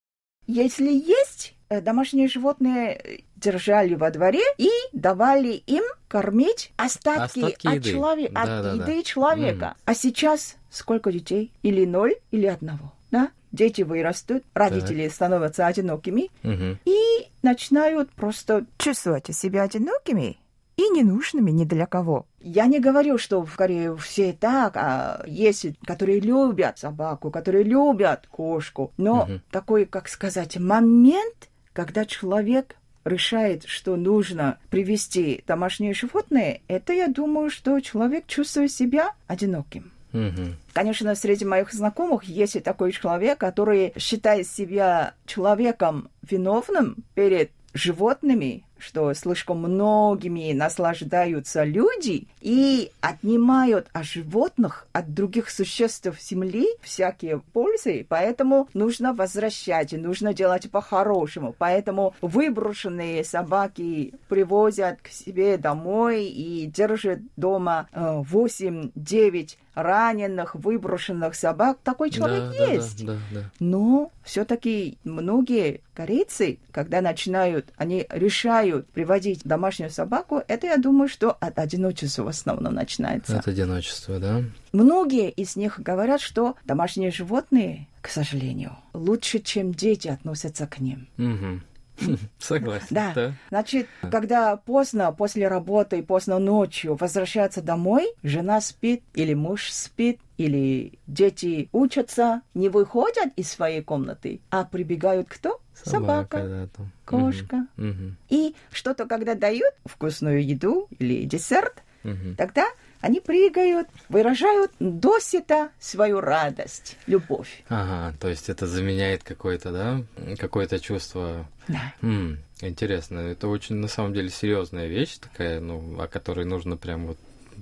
Если 0.48 0.90
есть, 0.92 1.54
э, 1.68 1.80
домашние 1.80 2.26
животные 2.28 2.94
э, 2.96 3.18
держали 3.36 3.94
во 3.94 4.10
дворе 4.10 4.42
и 4.58 4.70
давали 4.92 5.62
им 5.66 5.84
кормить 6.08 6.72
остатки, 6.76 7.40
Остатки 7.40 7.66
от, 7.66 7.74
еды. 7.74 7.90
челове- 7.92 8.26
от 8.28 8.46
Да, 8.46 8.62
да, 8.62 8.74
да. 8.76 8.82
еды 8.84 9.02
человека. 9.02 9.74
А 9.84 9.94
сейчас 9.94 10.56
сколько 10.70 11.12
детей? 11.12 11.52
Или 11.62 11.84
ноль, 11.84 12.14
или 12.30 12.46
одного. 12.46 12.92
Да? 13.10 13.30
Дети 13.52 13.82
вырастут, 13.82 14.42
родители 14.54 15.08
становятся 15.08 15.66
одинокими 15.66 16.30
Мгм. 16.42 16.78
и 16.84 16.96
начинают 17.42 18.10
просто 18.10 18.66
Чувствуете 18.78 19.32
себя 19.32 19.62
одинокими 19.62 20.36
и 20.76 20.82
ненужными 20.90 21.50
ни 21.50 21.64
для 21.64 21.86
кого. 21.86 22.26
Я 22.40 22.66
не 22.66 22.80
говорю, 22.80 23.16
что 23.18 23.42
в 23.44 23.56
Корее 23.56 23.96
все 23.96 24.32
так, 24.34 24.76
а 24.76 25.22
есть, 25.26 25.66
которые 25.86 26.20
любят 26.20 26.78
собаку, 26.78 27.30
которые 27.30 27.64
любят 27.64 28.26
кошку. 28.26 28.92
Но 28.98 29.24
Мгм. 29.24 29.42
такой, 29.50 29.86
как 29.86 30.08
сказать, 30.08 30.58
момент, 30.58 31.48
когда 31.72 32.04
человек 32.04 32.76
решает, 33.06 33.64
что 33.66 33.96
нужно 33.96 34.58
привести 34.68 35.42
домашнее 35.46 35.94
животное, 35.94 36.60
это 36.68 36.92
я 36.92 37.08
думаю, 37.08 37.50
что 37.50 37.80
человек 37.80 38.26
чувствует 38.26 38.72
себя 38.72 39.12
одиноким. 39.26 39.92
Мгм. 40.12 40.56
Конечно, 40.72 41.14
среди 41.14 41.44
моих 41.44 41.72
знакомых 41.72 42.24
есть 42.24 42.56
и 42.56 42.60
такой 42.60 42.92
человек, 42.92 43.38
который 43.38 43.92
считает 43.98 44.46
себя 44.46 45.14
человеком 45.26 46.08
виновным 46.28 46.96
перед 47.14 47.50
животными, 47.74 48.64
что 48.78 49.12
слишком 49.14 49.58
многими 49.58 50.52
наслаждаются 50.52 51.64
люди 51.64 52.26
и 52.40 52.90
отнимают 53.00 53.88
от 53.92 54.04
животных, 54.04 54.86
от 54.92 55.14
других 55.14 55.50
существ 55.50 56.08
Земли 56.20 56.66
всякие 56.80 57.40
пользы, 57.52 58.06
поэтому 58.08 58.68
нужно 58.74 59.12
возвращать, 59.12 59.92
нужно 59.92 60.34
делать 60.34 60.70
по-хорошему. 60.70 61.54
Поэтому 61.58 62.14
выброшенные 62.20 63.24
собаки 63.24 64.14
привозят 64.28 65.00
к 65.02 65.08
себе 65.08 65.56
домой 65.56 66.26
и 66.26 66.66
держат 66.66 67.20
дома 67.36 67.88
э, 67.92 68.22
8-9 68.30 69.56
раненых, 69.76 70.54
выброшенных 70.54 71.34
собак. 71.34 71.78
Такой 71.84 72.10
человек 72.10 72.44
Да, 72.44 72.58
да, 72.58 72.72
есть. 72.72 73.06
Да, 73.06 73.12
да, 73.12 73.40
да. 73.40 73.50
Но 73.60 74.10
все-таки 74.24 74.98
многие 75.04 75.82
корейцы, 75.94 76.58
когда 76.72 77.00
начинают, 77.00 77.72
они 77.76 78.06
решают 78.10 78.75
приводить 78.82 79.40
домашнюю 79.44 79.90
собаку, 79.90 80.42
это 80.48 80.66
я 80.66 80.76
думаю, 80.76 81.08
что 81.08 81.32
от 81.32 81.58
одиночества 81.58 82.24
в 82.24 82.28
основном 82.28 82.74
начинается. 82.74 83.38
От 83.38 83.48
одиночества, 83.48 84.18
да? 84.18 84.42
Многие 84.72 85.30
из 85.30 85.56
них 85.56 85.80
говорят, 85.80 86.20
что 86.20 86.56
домашние 86.64 87.10
животные, 87.10 87.88
к 88.00 88.08
сожалению, 88.08 88.76
лучше, 88.92 89.38
чем 89.38 89.72
дети 89.72 90.08
относятся 90.08 90.66
к 90.66 90.78
ним. 90.78 91.08
Мгм. 91.16 91.62
Согласен. 92.38 92.86
Да. 92.90 93.32
Значит, 93.48 93.88
когда 94.10 94.56
поздно, 94.56 95.12
после 95.12 95.48
работы, 95.48 96.02
поздно 96.02 96.38
ночью 96.38 96.94
возвращаться 96.96 97.62
домой, 97.62 98.12
жена 98.22 98.60
спит, 98.60 99.02
или 99.14 99.34
муж 99.34 99.70
спит, 99.70 100.20
или 100.36 100.98
дети 101.06 101.68
учатся, 101.72 102.42
не 102.54 102.68
выходят 102.68 103.32
из 103.36 103.50
своей 103.50 103.82
комнаты, 103.82 104.40
а 104.50 104.64
прибегают 104.64 105.28
кто? 105.28 105.60
Собака, 105.84 106.42
да, 106.46 106.68
там. 106.76 106.90
кошка. 107.04 107.66
Мгм. 107.76 108.16
И 108.28 108.54
что-то, 108.70 109.06
когда 109.06 109.34
дают 109.34 109.72
вкусную 109.84 110.44
еду 110.44 110.88
или 110.98 111.24
десерт, 111.24 111.82
Мгм. 112.02 112.36
тогда 112.36 112.66
они 113.00 113.20
прыгают, 113.20 113.88
выражают 114.08 114.72
досыта 114.78 115.70
свою 115.78 116.20
радость, 116.20 116.96
любовь. 117.06 117.62
Ага, 117.68 118.16
то 118.18 118.28
есть 118.28 118.48
это 118.48 118.66
заменяет 118.66 119.22
какое-то, 119.22 119.72
да, 119.72 120.36
какое-то 120.36 120.78
чувство. 120.78 121.46
Да. 121.68 121.92
М, 122.02 122.38
интересно, 122.60 123.18
это 123.20 123.48
очень 123.48 123.76
на 123.76 123.88
самом 123.88 124.14
деле 124.14 124.30
серьезная 124.30 124.86
вещь 124.86 125.18
такая, 125.18 125.60
ну, 125.60 126.00
о 126.00 126.06
которой 126.06 126.44
нужно 126.44 126.76
прям 126.76 127.06
вот 127.08 127.18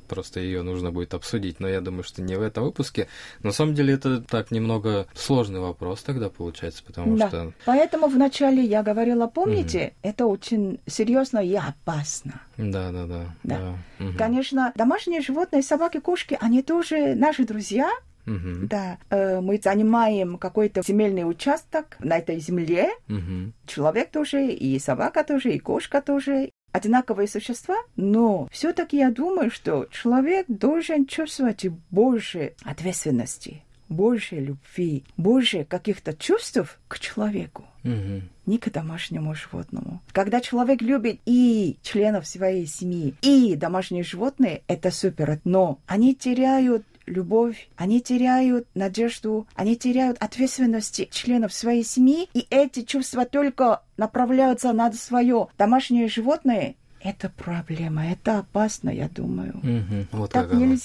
просто 0.09 0.41
ее 0.41 0.63
нужно 0.63 0.91
будет 0.91 1.15
обсудить, 1.15 1.61
но 1.61 1.69
я 1.69 1.81
думаю, 1.81 2.03
что 2.05 2.23
не 2.23 2.37
в 2.37 2.43
этом 2.43 2.65
выпуске. 2.65 3.09
На 3.43 3.53
самом 3.53 3.75
деле 3.75 3.95
это 3.95 4.21
так 4.21 4.51
немного 4.51 5.07
сложный 5.15 5.61
вопрос 5.61 6.03
тогда 6.03 6.29
получается, 6.31 6.83
потому 6.85 7.17
Да. 7.17 7.29
что 7.29 7.53
Поэтому 7.65 8.09
вначале 8.09 8.65
я 8.65 8.83
говорила, 8.83 9.27
помните, 9.27 9.95
это 10.03 10.27
очень 10.27 10.81
серьезно 10.87 11.39
и 11.39 11.55
опасно. 11.55 12.41
да, 12.57 12.91
да, 12.93 13.07
да, 13.07 13.25
Да. 13.43 13.79
Мгм. 13.99 14.17
Конечно, 14.17 14.73
домашние 14.75 15.21
животные, 15.21 15.63
собаки, 15.63 16.01
кошки, 16.01 16.37
они 16.41 16.63
тоже 16.63 17.15
наши 17.15 17.45
друзья. 17.45 17.91
Мгм. 18.27 18.69
Да, 18.69 18.97
э, 19.11 19.41
мы 19.43 19.61
занимаем 19.63 20.39
какой-то 20.39 20.83
земельный 20.83 21.29
участок 21.29 21.97
на 21.99 22.17
этой 22.17 22.39
земле. 22.39 22.89
Мгм. 23.07 23.53
Человек 23.67 24.11
тоже, 24.11 24.47
и 24.51 24.79
собака 24.79 25.25
тоже, 25.25 25.53
и 25.53 25.59
кошка 25.59 26.01
тоже. 26.01 26.51
Одинаковые 26.75 27.29
существа, 27.29 27.77
но 27.95 28.49
все-таки 28.51 28.97
я 28.97 29.13
думаю, 29.13 29.53
что 29.53 29.87
человек 29.93 30.45
должен 30.49 31.07
чувствовать 31.07 31.65
больше 31.93 32.55
ответственности, 32.65 33.63
больше 33.89 34.35
любви, 34.41 35.05
больше 35.17 35.63
каких-то 35.63 36.15
чувств 36.15 36.81
к 36.89 36.99
человеку 36.99 37.65
Мгм. 37.85 38.29
не 38.47 38.59
к 38.59 38.73
домашнему 38.73 39.37
животному. 39.37 40.01
Когда 40.11 40.41
человек 40.41 40.83
любит 40.83 41.21
и 41.27 41.77
членов 41.83 42.27
своей 42.27 42.67
семьи, 42.67 43.15
и 43.23 43.55
домашние 43.55 44.03
животные, 44.03 44.63
это 44.67 44.91
супер. 44.91 45.39
Но 45.45 45.79
они 45.87 46.13
теряют 46.17 46.85
любовь, 47.07 47.69
они 47.77 48.01
теряют 48.01 48.67
надежду, 48.75 49.47
они 49.55 49.77
теряют 49.77 50.17
ответственности 50.21 51.09
членов 51.11 51.53
своей 51.53 51.85
семьи, 51.85 52.29
и 52.35 52.47
эти 52.51 52.83
чувства 52.83 53.25
только 53.25 53.83
направляются 53.97 54.73
на 54.73 54.93
свое 54.93 55.49
домашнее 55.59 56.09
животное. 56.09 56.77
Это 57.01 57.29
проблема, 57.29 58.07
это 58.07 58.39
опасно, 58.39 58.89
я 58.89 59.09
думаю. 59.11 59.61
Мгм. 59.63 60.09
Вот 60.11 60.33
Так 60.33 60.49
как 60.49 60.55
оно. 60.55 60.77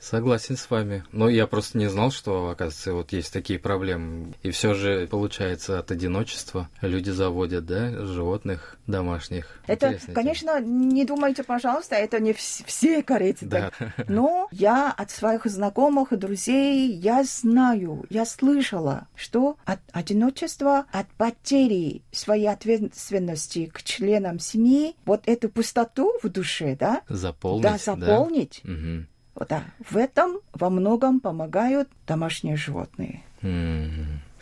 Согласен 0.00 0.56
с 0.56 0.70
вами. 0.70 1.04
Но 1.12 1.28
я 1.28 1.46
просто 1.46 1.76
не 1.76 1.88
знал, 1.90 2.10
что, 2.10 2.48
оказывается, 2.48 2.94
вот 2.94 3.12
есть 3.12 3.32
такие 3.32 3.58
проблемы. 3.58 4.32
И 4.42 4.50
все 4.50 4.72
же, 4.72 5.06
получается, 5.06 5.78
от 5.78 5.90
одиночества 5.90 6.68
люди 6.80 7.10
заводят, 7.10 7.66
да, 7.66 7.90
животных 8.06 8.78
домашних. 8.86 9.60
Это, 9.66 9.88
Интересная 9.88 10.06
тема. 10.06 10.14
конечно, 10.14 10.60
не 10.60 11.04
думайте, 11.04 11.42
пожалуйста, 11.44 11.96
это 11.96 12.18
не 12.18 12.32
вс- 12.32 12.64
все 12.66 13.02
корейцы 13.02 13.44
Да. 13.46 13.70
так 13.78 14.08
Но 14.08 14.48
я 14.52 14.90
от 14.90 15.10
своих 15.10 15.44
знакомых 15.46 16.12
и 16.12 16.16
друзей, 16.16 16.90
я 16.92 17.22
знаю, 17.24 18.04
я 18.08 18.24
слышала, 18.24 19.06
что 19.14 19.58
от 19.66 19.80
одиночества, 19.92 20.86
от 20.92 21.08
потери 21.18 22.02
своей 22.10 22.48
ответственности 22.48 23.66
к 23.66 23.82
членам 23.82 24.38
семьи, 24.38 24.96
вот 25.04 25.22
эту 25.26 25.48
пустоту 25.50 26.12
в 26.22 26.28
душе, 26.30 26.76
да, 26.78 27.02
Заполнить. 27.08 27.62
да, 27.62 27.78
заполнить, 27.78 28.60
Мгм. 28.64 29.00
вот, 29.00 29.06
да, 29.48 29.64
в 29.88 29.96
этом 29.96 30.40
во 30.52 30.70
многом 30.70 31.20
помогают 31.20 31.88
домашние 32.06 32.56
животные. 32.56 33.22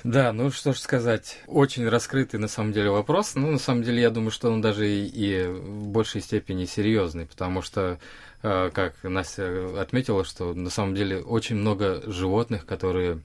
Да, 0.05 0.33
ну 0.33 0.51
что 0.51 0.73
ж 0.73 0.79
сказать, 0.79 1.39
очень 1.47 1.89
раскрытый 1.89 2.39
на 2.39 2.49
самом 2.49 2.73
деле 2.73 2.91
вопрос. 2.91 3.35
Ну, 3.35 3.51
на 3.51 3.59
самом 3.59 3.83
деле, 3.83 4.01
я 4.01 4.11
думаю, 4.11 4.31
что 4.31 4.51
он 4.51 4.61
даже 4.61 4.89
и, 4.89 5.07
и 5.07 5.47
в 5.49 5.89
большей 5.89 6.21
степени 6.21 6.67
серьезный, 6.67 7.27
потому 7.27 7.63
что, 7.63 7.99
э, 8.43 8.71
как 8.73 8.95
Настя 9.03 9.81
отметила, 9.81 10.25
что 10.25 10.55
на 10.55 10.71
самом 10.71 10.95
деле 10.95 11.21
очень 11.21 11.57
много 11.57 12.01
животных, 12.07 12.65
которые 12.65 13.21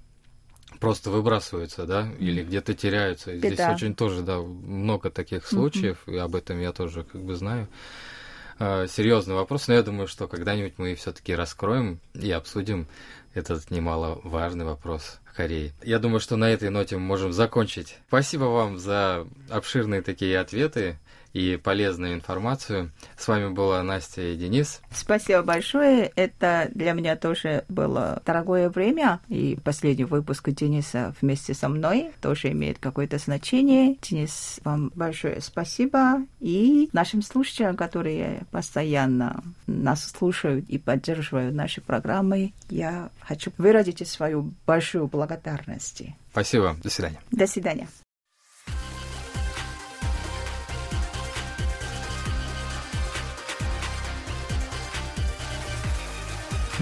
просто 0.80 1.12
выбрасываются, 1.12 1.86
да, 1.86 2.10
или 2.20 2.44
где-то 2.44 2.74
теряются. 2.74 3.32
И 3.32 3.38
Здесь 3.38 3.54
Беда. 3.54 3.74
очень 3.74 3.94
тоже, 3.96 4.24
да, 4.24 4.40
много 4.40 5.12
таких 5.12 5.48
случаев, 5.48 6.00
и 6.08 6.18
об 6.18 6.36
этом 6.36 6.60
я 6.60 6.72
тоже 6.74 7.04
как 7.04 7.22
бы 7.22 7.36
знаю. 7.36 7.68
Э, 8.60 8.88
Серьезный 8.88 9.36
вопрос, 9.36 9.68
но 9.68 9.74
я 9.74 9.84
думаю, 9.84 10.08
что 10.08 10.28
когда-нибудь 10.28 10.74
мы 10.78 10.96
все-таки 10.96 11.36
раскроем 11.36 12.00
и 12.14 12.32
обсудим 12.32 12.88
этот 13.34 13.72
немаловажный 13.72 14.66
вопрос 14.66 15.20
в 15.26 15.36
Корее. 15.36 15.72
Я 15.84 16.00
думаю, 16.00 16.20
что 16.20 16.36
на 16.36 16.50
этой 16.52 16.70
ноте 16.70 16.98
мы 16.98 17.02
можем 17.04 17.34
закончить. 17.34 17.98
Спасибо 18.08 18.46
вам 18.46 18.78
за 18.78 19.28
обширные 19.50 20.02
такие 20.02 20.40
ответы, 20.40 21.00
и 21.34 21.58
полезную 21.58 22.14
информацию. 22.14 22.92
С 23.18 23.28
вами 23.28 23.50
была 23.50 23.84
Настя 23.84 24.22
и 24.22 24.36
Денис. 24.36 24.82
Спасибо 24.92 25.42
большое. 25.42 26.12
Это 26.16 26.70
для 26.74 26.94
меня 26.94 27.16
тоже 27.16 27.66
было 27.68 28.22
дорогое 28.26 28.70
время. 28.70 29.20
И 29.28 29.58
последний 29.64 30.06
выпуск 30.06 30.50
Дениса 30.52 31.14
вместе 31.22 31.54
со 31.54 31.70
мной 31.70 32.12
тоже 32.22 32.52
имеет 32.52 32.78
какое-то 32.80 33.18
значение. 33.18 33.98
Денис, 34.02 34.60
вам 34.64 34.92
большое 34.96 35.42
спасибо. 35.42 36.26
И 36.40 36.90
нашим 36.94 37.22
слушателям, 37.22 37.76
которые 37.76 38.44
постоянно 38.52 39.44
нас 39.68 40.12
слушают 40.12 40.70
и 40.70 40.78
поддерживают 40.78 41.56
наши 41.56 41.82
программы, 41.82 42.54
я 42.70 43.10
хочу 43.20 43.52
выразить 43.58 44.08
свою 44.08 44.52
большую 44.66 45.08
благодарность. 45.08 46.04
Спасибо. 46.32 46.76
До 46.84 46.90
свидания. 46.90 47.20
До 47.32 47.48
свидания. 47.48 47.88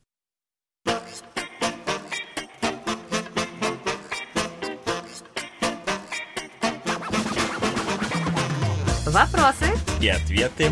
Вопросы 9.06 9.64
И 10.02 10.08
ответы. 10.08 10.70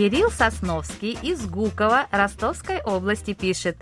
Кирилл 0.00 0.30
Сосновский 0.30 1.18
из 1.20 1.46
Гукова 1.46 2.06
Ростовской 2.10 2.80
области 2.80 3.34
пишет. 3.34 3.76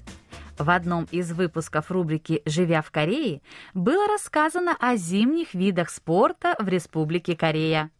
В 0.58 0.68
одном 0.68 1.06
из 1.12 1.30
выпусков 1.30 1.92
рубрики 1.92 2.42
«Живя 2.44 2.82
в 2.82 2.90
Корее» 2.90 3.40
было 3.72 4.08
рассказано 4.08 4.76
о 4.80 4.96
зимних 4.96 5.54
видах 5.54 5.90
спорта 5.90 6.56
в 6.58 6.66
Республике 6.66 7.36
Корея. 7.36 7.92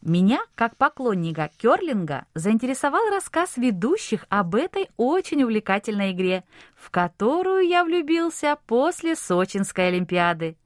Меня, 0.00 0.40
как 0.54 0.78
поклонника 0.78 1.50
керлинга, 1.58 2.24
заинтересовал 2.32 3.10
рассказ 3.10 3.58
ведущих 3.58 4.24
об 4.30 4.54
этой 4.54 4.88
очень 4.96 5.42
увлекательной 5.42 6.12
игре, 6.12 6.44
в 6.74 6.88
которую 6.90 7.68
я 7.68 7.84
влюбился 7.84 8.56
после 8.66 9.16
Сочинской 9.16 9.88
Олимпиады. 9.88 10.56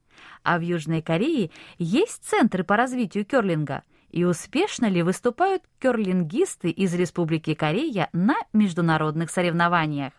А 0.43 0.57
в 0.57 0.61
Южной 0.61 1.01
Корее 1.01 1.51
есть 1.77 2.23
центры 2.23 2.63
по 2.63 2.77
развитию 2.77 3.25
керлинга– 3.25 3.83
и 4.11 4.23
успешно 4.23 4.87
ли 4.87 5.03
выступают 5.03 5.63
керлингисты 5.79 6.69
из 6.69 6.93
Республики 6.93 7.53
Корея 7.53 8.09
на 8.13 8.35
международных 8.53 9.29
соревнованиях. 9.29 10.13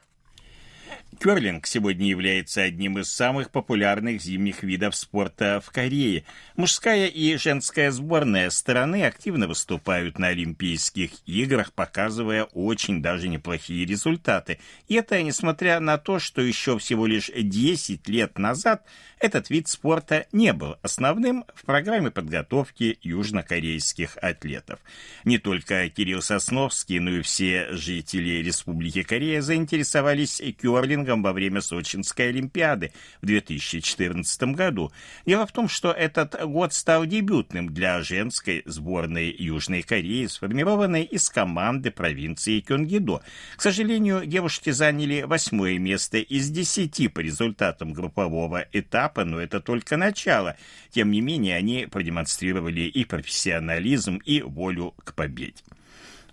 Керлинг 1.18 1.66
сегодня 1.66 2.06
является 2.08 2.62
одним 2.62 2.98
из 2.98 3.10
самых 3.10 3.50
популярных 3.50 4.22
зимних 4.22 4.62
видов 4.62 4.94
спорта 4.94 5.60
в 5.62 5.70
Корее. 5.70 6.24
Мужская 6.56 7.08
и 7.08 7.36
женская 7.36 7.90
сборная 7.90 8.48
страны 8.50 9.04
активно 9.04 9.48
выступают 9.48 10.18
на 10.18 10.28
Олимпийских 10.28 11.10
играх, 11.26 11.72
показывая 11.72 12.44
очень 12.44 13.02
даже 13.02 13.28
неплохие 13.28 13.84
результаты. 13.84 14.60
И 14.88 14.94
это 14.94 15.22
несмотря 15.22 15.80
на 15.80 15.98
то, 15.98 16.20
что 16.20 16.40
еще 16.40 16.78
всего 16.78 17.06
лишь 17.06 17.30
10 17.34 18.08
лет 18.08 18.38
назад 18.38 18.84
этот 19.18 19.50
вид 19.50 19.68
спорта 19.68 20.26
не 20.32 20.54
был 20.54 20.76
основным 20.80 21.44
в 21.54 21.66
программе 21.66 22.10
подготовки 22.10 22.98
южнокорейских 23.02 24.16
атлетов. 24.22 24.78
Не 25.24 25.36
только 25.36 25.90
Кирилл 25.90 26.22
Сосновский, 26.22 26.98
но 27.00 27.10
и 27.10 27.20
все 27.20 27.68
жители 27.72 28.42
Республики 28.42 29.02
Корея 29.02 29.42
заинтересовались 29.42 30.40
керлингом 30.58 30.99
во 31.04 31.32
время 31.32 31.60
Сочинской 31.60 32.28
Олимпиады 32.28 32.92
в 33.22 33.26
2014 33.26 34.42
году. 34.54 34.92
Дело 35.26 35.46
в 35.46 35.52
том, 35.52 35.68
что 35.68 35.92
этот 35.92 36.40
год 36.46 36.72
стал 36.72 37.06
дебютным 37.06 37.72
для 37.72 38.02
женской 38.02 38.62
сборной 38.66 39.34
Южной 39.36 39.82
Кореи, 39.82 40.26
сформированной 40.26 41.04
из 41.04 41.28
команды 41.28 41.90
провинции 41.90 42.60
Кёнгидо. 42.60 43.22
К 43.56 43.62
сожалению, 43.62 44.26
девушки 44.26 44.70
заняли 44.70 45.22
восьмое 45.22 45.78
место 45.78 46.18
из 46.18 46.50
десяти 46.50 47.08
по 47.08 47.20
результатам 47.20 47.92
группового 47.92 48.66
этапа, 48.72 49.24
но 49.24 49.40
это 49.40 49.60
только 49.60 49.96
начало. 49.96 50.56
Тем 50.90 51.10
не 51.10 51.20
менее, 51.20 51.56
они 51.56 51.86
продемонстрировали 51.86 52.82
и 52.82 53.04
профессионализм, 53.04 54.18
и 54.24 54.42
волю 54.42 54.94
к 55.04 55.14
победе. 55.14 55.62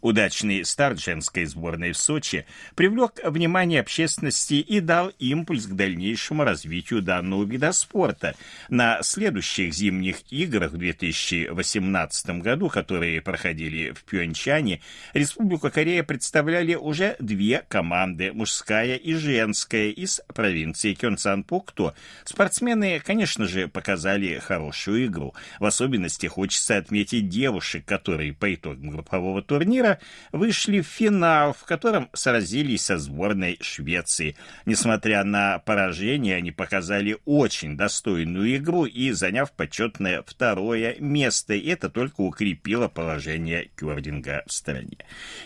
Удачный 0.02 0.64
старт 0.66 1.00
женской 1.00 1.46
сборной 1.46 1.92
в 1.92 1.98
Сочи 1.98 2.46
привлек 2.76 3.20
внимание 3.24 3.82
общественности 3.82 4.56
и 4.56 4.80
дал 4.80 5.10
импульс 5.20 5.66
к 5.66 5.76
дальнейшему 5.76 6.44
развитию 6.44 7.02
данного 7.02 7.44
вида 7.46 7.72
спорта. 7.72 8.36
На 8.70 9.02
следующих 9.02 9.74
зимних 9.74 10.18
играх 10.32 10.72
в 10.72 10.78
2018 10.78 12.42
году, 12.42 12.70
которые 12.70 13.22
проходили 13.22 13.92
в 13.92 14.04
Пьончане, 14.04 14.82
Республику 15.14 15.70
Корея 15.70 16.04
представляли 16.04 16.76
уже 16.76 17.16
две 17.20 17.64
команды, 17.68 18.32
мужская 18.34 18.96
и 18.96 19.14
женская, 19.14 19.90
из 19.90 20.22
провинции 20.34 20.94
Кёнсан-Пукто. 20.94 21.94
Спортсмены, 22.24 23.00
конечно 23.00 23.48
же, 23.48 23.68
показали 23.68 24.40
хорошую 24.40 25.08
игру. 25.08 25.34
В 25.60 25.66
особенности 25.66 26.28
хочется 26.28 26.78
отметить 26.78 27.30
девушек, 27.30 27.86
которые 27.86 28.34
по 28.34 28.54
итогам 28.54 28.90
группового 28.90 29.42
турнира 29.42 29.87
турнира 29.88 30.00
вышли 30.32 30.82
в 30.82 30.88
финал, 30.88 31.54
в 31.54 31.64
котором 31.66 32.10
сразились 32.14 32.84
со 32.84 32.98
сборной 32.98 33.58
Швеции. 33.62 34.36
Несмотря 34.66 35.24
на 35.24 35.60
поражение, 35.60 36.36
они 36.36 36.52
показали 36.52 37.18
очень 37.26 37.78
достойную 37.78 38.58
игру 38.58 38.86
и 38.86 39.12
заняв 39.12 39.52
почетное 39.52 40.24
второе 40.26 40.96
место. 41.00 41.54
И 41.54 41.68
это 41.68 41.90
только 41.90 42.22
укрепило 42.22 42.88
положение 42.88 43.70
керлинга 43.78 44.44
в 44.46 44.54
стране. 44.54 44.98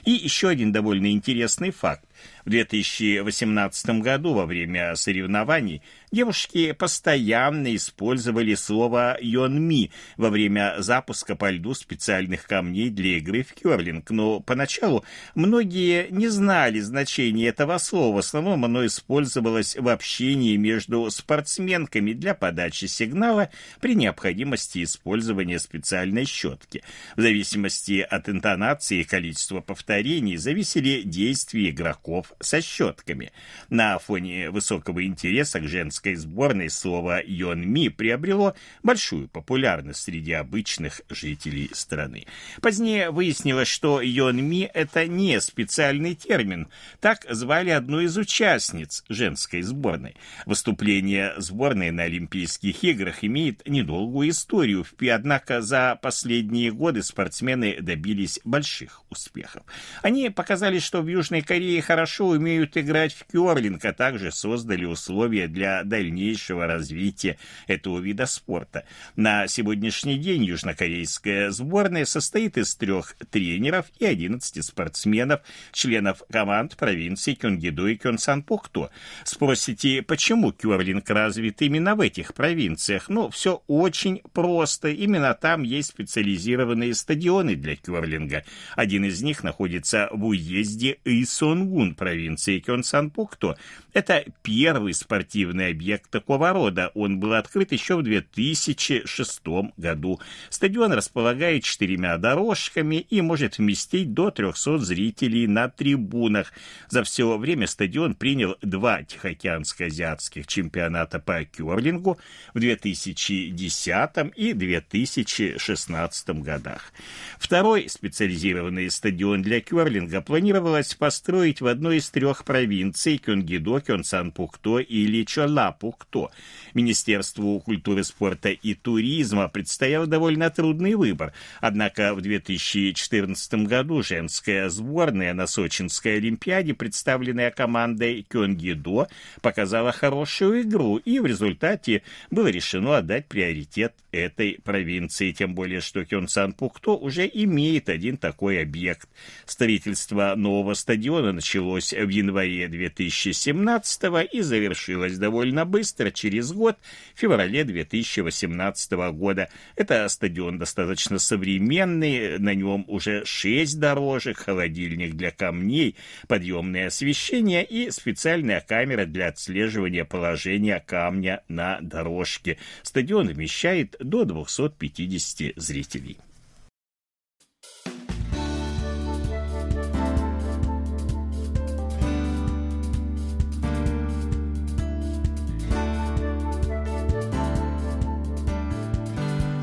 И 0.05 0.11
еще 0.11 0.49
один 0.49 0.71
довольно 0.71 1.11
интересный 1.11 1.71
факт. 1.71 2.05
В 2.45 2.49
2018 2.49 4.01
году 4.01 4.33
во 4.33 4.45
время 4.45 4.95
соревнований 4.95 5.81
девушки 6.11 6.71
постоянно 6.71 7.75
использовали 7.75 8.55
слово 8.55 9.17
«йонми» 9.21 9.91
во 10.17 10.29
время 10.29 10.75
запуска 10.79 11.35
по 11.35 11.51
льду 11.51 11.73
специальных 11.73 12.45
камней 12.47 12.89
для 12.89 13.17
игры 13.17 13.43
в 13.43 13.53
керлинг, 13.53 14.09
но 14.09 14.39
поначалу 14.39 15.05
многие 15.35 16.07
не 16.09 16.27
знали 16.29 16.79
значения 16.79 17.47
этого 17.47 17.77
слова. 17.77 18.15
В 18.15 18.19
основном 18.19 18.65
оно 18.65 18.85
использовалось 18.85 19.75
в 19.75 19.87
общении 19.87 20.55
между 20.57 21.09
спортсменками 21.11 22.13
для 22.13 22.33
подачи 22.33 22.85
сигнала 22.85 23.49
при 23.79 23.95
необходимости 23.95 24.83
использования 24.83 25.59
специальной 25.59 26.25
щетки. 26.25 26.83
В 27.15 27.21
зависимости 27.21 27.99
от 27.99 28.29
интонации 28.29 29.01
и 29.01 29.03
количества 29.03 29.61
повторений 29.61 30.37
зависели 30.37 31.03
действия 31.03 31.69
игроков 31.69 32.10
игроков 32.11 32.33
со 32.39 32.61
щетками. 32.61 33.31
На 33.69 33.97
фоне 33.97 34.49
высокого 34.49 35.05
интереса 35.05 35.59
к 35.59 35.67
женской 35.67 36.15
сборной 36.15 36.69
слово 36.69 37.21
«Йон 37.25 37.61
Ми» 37.61 37.89
приобрело 37.89 38.55
большую 38.83 39.27
популярность 39.27 40.03
среди 40.03 40.33
обычных 40.33 41.01
жителей 41.09 41.69
страны. 41.73 42.25
Позднее 42.61 43.11
выяснилось, 43.11 43.67
что 43.67 44.01
«Йон 44.01 44.37
Ми»— 44.37 44.69
это 44.73 45.07
не 45.07 45.39
специальный 45.41 46.15
термин. 46.15 46.67
Так 46.99 47.25
звали 47.29 47.69
одну 47.69 48.01
из 48.01 48.17
участниц 48.17 49.03
женской 49.09 49.61
сборной. 49.61 50.15
Выступление 50.45 51.33
сборной 51.37 51.91
на 51.91 52.03
Олимпийских 52.03 52.83
играх 52.83 53.23
имеет 53.23 53.67
недолгую 53.67 54.29
историю, 54.29 54.85
однако 55.11 55.61
за 55.61 55.97
последние 56.01 56.71
годы 56.71 57.03
спортсмены 57.03 57.77
добились 57.81 58.39
больших 58.43 59.01
успехов. 59.09 59.63
Они 60.01 60.29
показали, 60.29 60.79
что 60.79 61.01
в 61.01 61.07
Южной 61.07 61.41
Корее 61.41 61.81
хорошо 61.81 62.00
умеют 62.23 62.77
играть 62.77 63.13
в 63.13 63.25
керлинг, 63.25 63.83
а 63.85 63.93
также 63.93 64.31
создали 64.31 64.85
условия 64.85 65.47
для 65.47 65.83
дальнейшего 65.83 66.67
развития 66.67 67.37
этого 67.67 67.99
вида 67.99 68.25
спорта. 68.25 68.85
На 69.15 69.47
сегодняшний 69.47 70.17
день 70.17 70.43
южнокорейская 70.43 71.51
сборная 71.51 72.05
состоит 72.05 72.57
из 72.57 72.75
трех 72.75 73.15
тренеров 73.29 73.85
и 73.99 74.05
11 74.05 74.63
спортсменов, 74.63 75.41
членов 75.71 76.23
команд 76.31 76.77
провинций 76.77 77.35
Кёнгидо 77.35 77.87
и 77.87 77.95
Кёнсан-Пукто. 77.95 78.89
Спросите, 79.23 80.01
почему 80.01 80.51
керлинг 80.51 81.09
развит 81.09 81.61
именно 81.61 81.95
в 81.95 82.01
этих 82.01 82.33
провинциях? 82.33 83.09
Ну, 83.09 83.29
все 83.29 83.61
очень 83.67 84.21
просто. 84.33 84.89
Именно 84.89 85.33
там 85.33 85.63
есть 85.63 85.89
специализированные 85.89 86.93
стадионы 86.93 87.55
для 87.55 87.75
керлинга. 87.75 88.43
Один 88.75 89.05
из 89.05 89.21
них 89.21 89.43
находится 89.43 90.09
в 90.11 90.25
уезде 90.25 90.97
Исонгун 91.05 91.90
провинции 91.93 92.59
Кёнсан-Пукто. 92.59 93.57
Это 93.93 94.25
первый 94.41 94.93
спортивный 94.93 95.69
объект 95.69 96.09
такого 96.09 96.51
рода. 96.51 96.91
Он 96.93 97.19
был 97.19 97.33
открыт 97.33 97.71
еще 97.71 97.97
в 97.97 98.03
2006 98.03 99.41
году. 99.77 100.19
Стадион 100.49 100.93
располагает 100.93 101.63
четырьмя 101.63 102.17
дорожками 102.17 102.95
и 102.95 103.21
может 103.21 103.57
вместить 103.57 104.13
до 104.13 104.31
300 104.31 104.79
зрителей 104.79 105.47
на 105.47 105.69
трибунах. 105.69 106.53
За 106.89 107.03
все 107.03 107.37
время 107.37 107.67
стадион 107.67 108.15
принял 108.15 108.57
два 108.61 109.03
Тихоокеанско-азиатских 109.03 110.47
чемпионата 110.47 111.19
по 111.19 111.43
керлингу 111.43 112.17
в 112.53 112.59
2010 112.59 114.09
и 114.35 114.53
2016 114.53 116.29
годах. 116.41 116.93
Второй 117.39 117.89
специализированный 117.89 118.89
стадион 118.89 119.41
для 119.41 119.61
керлинга 119.61 120.21
планировалось 120.21 120.93
построить 120.95 121.61
в 121.61 121.67
одной 121.81 121.97
из 121.97 122.11
трех 122.11 122.45
провинций 122.45 123.17
Кёнгидо, 123.17 123.79
Кёнсан-Пукто 123.79 124.77
или 124.77 125.23
Чола-Пукто. 125.23 126.29
Министерству 126.75 127.59
культуры, 127.59 128.03
спорта 128.03 128.49
и 128.49 128.75
туризма 128.75 129.49
предстоял 129.49 130.05
довольно 130.05 130.51
трудный 130.51 130.93
выбор. 130.93 131.33
Однако 131.59 132.13
в 132.13 132.21
2014 132.21 133.65
году 133.65 134.03
женская 134.03 134.69
сборная 134.69 135.33
на 135.33 135.47
Сочинской 135.47 136.17
Олимпиаде, 136.17 136.75
представленная 136.75 137.49
командой 137.49 138.27
Кёнгидо, 138.29 139.07
показала 139.41 139.91
хорошую 139.91 140.61
игру, 140.61 140.97
и 140.97 141.17
в 141.17 141.25
результате 141.25 142.03
было 142.29 142.49
решено 142.49 142.97
отдать 142.97 143.25
приоритет 143.25 143.95
этой 144.11 144.59
провинции, 144.63 145.31
тем 145.31 145.55
более 145.55 145.81
что 145.81 146.01
Кёнсан-Пукто 146.01 146.91
уже 146.91 147.29
имеет 147.31 147.89
один 147.89 148.17
такой 148.17 148.61
объект. 148.61 149.09
Строительство 149.45 150.35
нового 150.35 150.73
стадиона 150.73 151.31
началось 151.31 151.93
в 151.93 152.09
январе 152.09 152.67
2017 152.67 154.03
и 154.31 154.41
завершилось 154.41 155.17
довольно 155.17 155.65
быстро, 155.65 156.11
через 156.11 156.51
год, 156.51 156.77
в 157.15 157.19
феврале 157.19 157.63
2018 157.63 158.91
года. 159.13 159.49
Это 159.75 160.07
стадион 160.09 160.57
достаточно 160.57 161.19
современный, 161.19 162.39
на 162.39 162.53
нем 162.53 162.85
уже 162.87 163.23
шесть 163.25 163.79
дорожек, 163.79 164.37
холодильник 164.37 165.15
для 165.15 165.31
камней, 165.31 165.95
подъемное 166.27 166.87
освещение 166.87 167.63
и 167.63 167.91
специальная 167.91 168.61
камера 168.61 169.05
для 169.05 169.27
отслеживания 169.27 170.05
положения 170.05 170.83
камня 170.85 171.43
на 171.47 171.79
дорожке. 171.81 172.57
Стадион 172.83 173.27
вмещает 173.27 173.95
до 174.03 174.25
250 174.25 175.53
зрителей. 175.55 176.17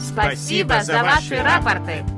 Спасибо 0.01 0.82
за 0.82 1.03
ваши 1.03 1.36
рапорты. 1.36 2.18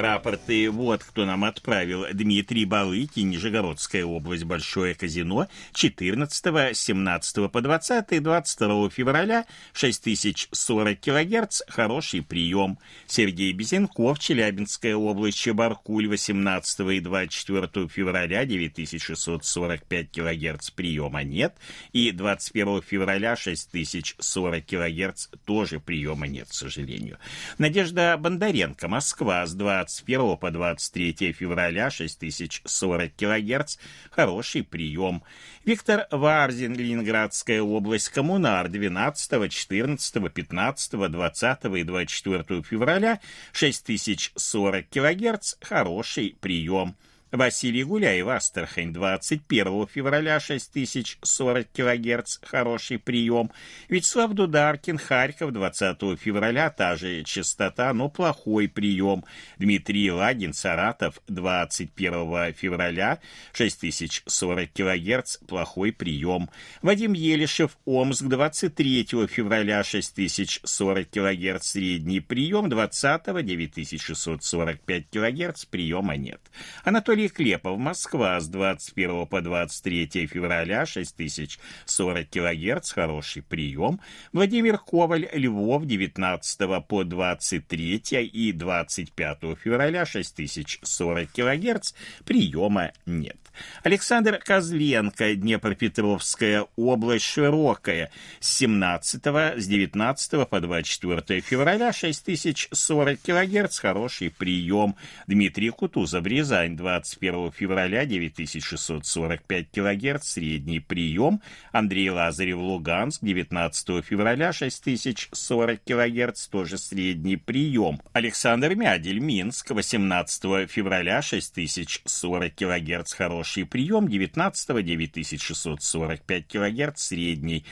Рапорты 0.00 0.70
вот 0.70 1.02
кто 1.02 1.24
нам 1.24 1.42
отправил. 1.42 2.06
Дмитрий 2.12 2.64
Балыки, 2.64 3.18
Нижегородская 3.20 4.04
область, 4.04 4.44
Большое 4.44 4.94
казино, 4.94 5.48
14, 5.72 6.76
17 6.76 7.50
по 7.50 7.60
20, 7.60 8.22
22 8.22 8.90
февраля, 8.90 9.44
6040 9.72 11.00
килогерц, 11.00 11.62
хороший 11.66 12.22
прием. 12.22 12.78
Сергей 13.08 13.52
Безенков, 13.52 14.20
Челябинская 14.20 14.94
область, 14.94 15.38
Чебаркуль, 15.38 16.06
18 16.06 16.80
и 16.80 17.00
24 17.00 17.88
февраля, 17.88 18.44
9645 18.44 20.10
килогерц, 20.12 20.70
приема 20.70 21.24
нет. 21.24 21.56
И 21.92 22.12
21 22.12 22.82
февраля, 22.82 23.34
6040 23.34 24.64
килогерц, 24.64 25.26
тоже 25.44 25.80
приема 25.80 26.28
нет, 26.28 26.48
к 26.48 26.54
сожалению. 26.54 27.18
Надежда 27.58 28.16
Бондаренко, 28.16 28.86
Москва, 28.86 29.44
с 29.44 29.54
20 29.54 29.87
21 29.88 30.36
по 30.36 30.50
23 30.50 31.32
февраля 31.32 31.90
6040 31.90 33.12
кГц. 33.16 33.76
Хороший 34.10 34.62
прием. 34.62 35.22
Виктор 35.64 36.06
Варзин, 36.10 36.74
Ленинградская 36.74 37.62
область, 37.62 38.10
Коммунар, 38.10 38.68
12, 38.68 39.50
14, 39.50 40.32
15, 40.32 41.10
20 41.10 41.64
и 41.64 41.82
24 41.82 42.62
февраля 42.62 43.20
6040 43.52 44.88
кГц. 44.90 45.54
Хороший 45.62 46.36
прием. 46.40 46.94
Василий 47.30 47.84
Гуляев, 47.84 48.26
Астрахань, 48.28 48.90
21 48.90 49.86
февраля, 49.86 50.40
6040 50.40 51.66
кГц, 51.74 52.38
хороший 52.42 52.98
прием. 52.98 53.50
Вячеслав 53.90 54.32
Дударкин, 54.32 54.96
Харьков, 54.96 55.52
20 55.52 56.18
февраля, 56.18 56.70
та 56.70 56.96
же 56.96 57.22
частота, 57.24 57.92
но 57.92 58.08
плохой 58.08 58.66
прием. 58.66 59.24
Дмитрий 59.58 60.10
Лагин, 60.10 60.54
Саратов, 60.54 61.20
21 61.28 62.54
февраля, 62.54 63.20
6040 63.52 64.70
кГц, 64.72 65.36
плохой 65.46 65.92
прием. 65.92 66.48
Вадим 66.80 67.12
Елишев, 67.12 67.76
Омск, 67.84 68.24
23 68.24 69.04
февраля, 69.28 69.84
6040 69.84 71.10
кГц, 71.10 71.62
средний 71.62 72.20
прием, 72.20 72.70
20 72.70 73.26
9645 73.26 75.04
кГц, 75.10 75.64
приема 75.66 76.16
нет. 76.16 76.40
Анатолий 76.84 77.17
Анатолий 77.18 77.30
Клепов, 77.30 77.78
Москва, 77.78 78.38
с 78.38 78.46
21 78.46 79.26
по 79.26 79.40
23 79.40 80.28
февраля, 80.28 80.86
6040 80.86 82.28
кГц, 82.30 82.92
хороший 82.92 83.42
прием. 83.42 84.00
Владимир 84.32 84.78
Коваль, 84.78 85.28
Львов, 85.32 85.84
19 85.84 86.86
по 86.86 87.02
23 87.02 87.96
и 88.22 88.52
25 88.52 89.38
февраля, 89.60 90.06
6040 90.06 91.28
кГц, 91.32 91.92
приема 92.24 92.92
нет. 93.04 93.36
Александр 93.82 94.38
Козленко, 94.38 95.34
Днепропетровская 95.34 96.66
область, 96.76 97.24
Широкая, 97.24 98.10
с 98.40 98.56
17 98.58 99.22
с 99.24 99.66
19 99.66 100.48
по 100.48 100.60
24 100.60 101.40
февраля, 101.40 101.92
6040 101.92 103.20
кГц, 103.20 103.78
хороший 103.78 104.30
прием. 104.30 104.96
Дмитрий 105.26 105.70
Кутузов, 105.70 106.24
Рязань, 106.26 106.76
20 106.76 107.07
21 107.08 107.50
февраля 107.52 108.04
9645 108.04 109.70
кГц 109.70 110.26
средний 110.26 110.80
прием. 110.80 111.40
Андрей 111.72 112.10
Лазарев, 112.10 112.58
Луганск, 112.58 113.22
19 113.22 114.04
февраля 114.04 114.52
6040 114.52 115.80
кГц, 115.84 116.46
тоже 116.48 116.76
средний 116.78 117.36
прием. 117.36 118.00
Александр 118.12 118.74
Мядель, 118.74 119.20
Минск, 119.20 119.70
18 119.70 120.68
февраля 120.70 121.22
6040 121.22 122.54
кГц, 122.54 123.12
хороший 123.14 123.64
прием. 123.64 124.08
19 124.08 124.68
9645 124.68 126.46
кГц, 126.46 127.00
средний 127.00 127.64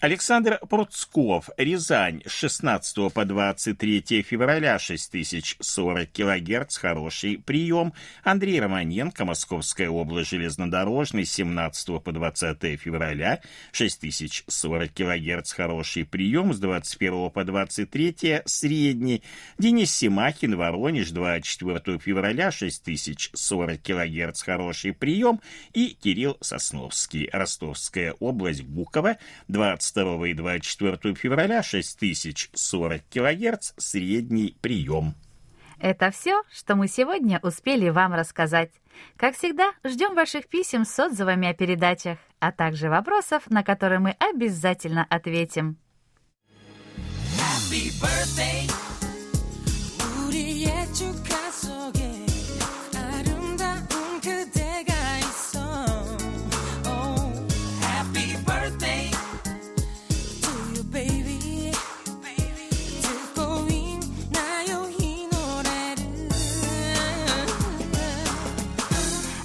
Александр 0.00 0.58
Пруцков, 0.68 1.48
Рязань, 1.56 2.22
с 2.26 2.30
16 2.30 3.12
по 3.12 3.24
23 3.24 4.22
февраля, 4.22 4.78
6040 4.78 6.10
кГц, 6.12 6.76
хороший 6.76 7.38
прием. 7.38 7.94
Андрей 8.22 8.60
Романенко, 8.60 9.24
Московская 9.24 9.88
область, 9.88 10.30
железнодорожный, 10.30 11.24
с 11.24 11.32
17 11.32 12.02
по 12.02 12.12
20 12.12 12.78
февраля, 12.78 13.40
6040 13.72 14.92
кГц, 14.92 15.52
хороший 15.52 16.04
прием. 16.04 16.52
С 16.52 16.58
21 16.58 17.30
по 17.30 17.44
23 17.44 18.42
средний. 18.44 19.22
Денис 19.58 19.94
Симахин, 19.94 20.56
Воронеж, 20.56 21.10
24 21.12 21.98
февраля, 21.98 22.50
6040 22.50 23.80
кГц, 23.80 24.42
хороший 24.42 24.92
прием. 24.92 25.40
И 25.72 25.96
Кирилл 26.00 26.36
Сосновский, 26.40 27.30
Ростовская 27.32 28.14
область, 28.20 28.64
Гуково, 28.64 29.16
20 29.48 29.83
22 29.92 30.28
и 30.28 30.34
24 30.34 31.14
февраля 31.14 31.62
6040 31.62 33.02
кГц 33.10 33.72
средний 33.76 34.56
прием. 34.60 35.14
Это 35.78 36.10
все, 36.10 36.42
что 36.50 36.76
мы 36.76 36.88
сегодня 36.88 37.40
успели 37.42 37.90
вам 37.90 38.14
рассказать. 38.14 38.70
Как 39.16 39.36
всегда, 39.36 39.72
ждем 39.84 40.14
ваших 40.14 40.48
писем 40.48 40.84
с 40.84 40.98
отзывами 40.98 41.48
о 41.48 41.54
передачах, 41.54 42.18
а 42.38 42.52
также 42.52 42.88
вопросов, 42.88 43.50
на 43.50 43.62
которые 43.62 43.98
мы 43.98 44.16
обязательно 44.18 45.04
ответим. 45.10 45.76
Happy 47.36 47.90
birthday, 48.00 48.70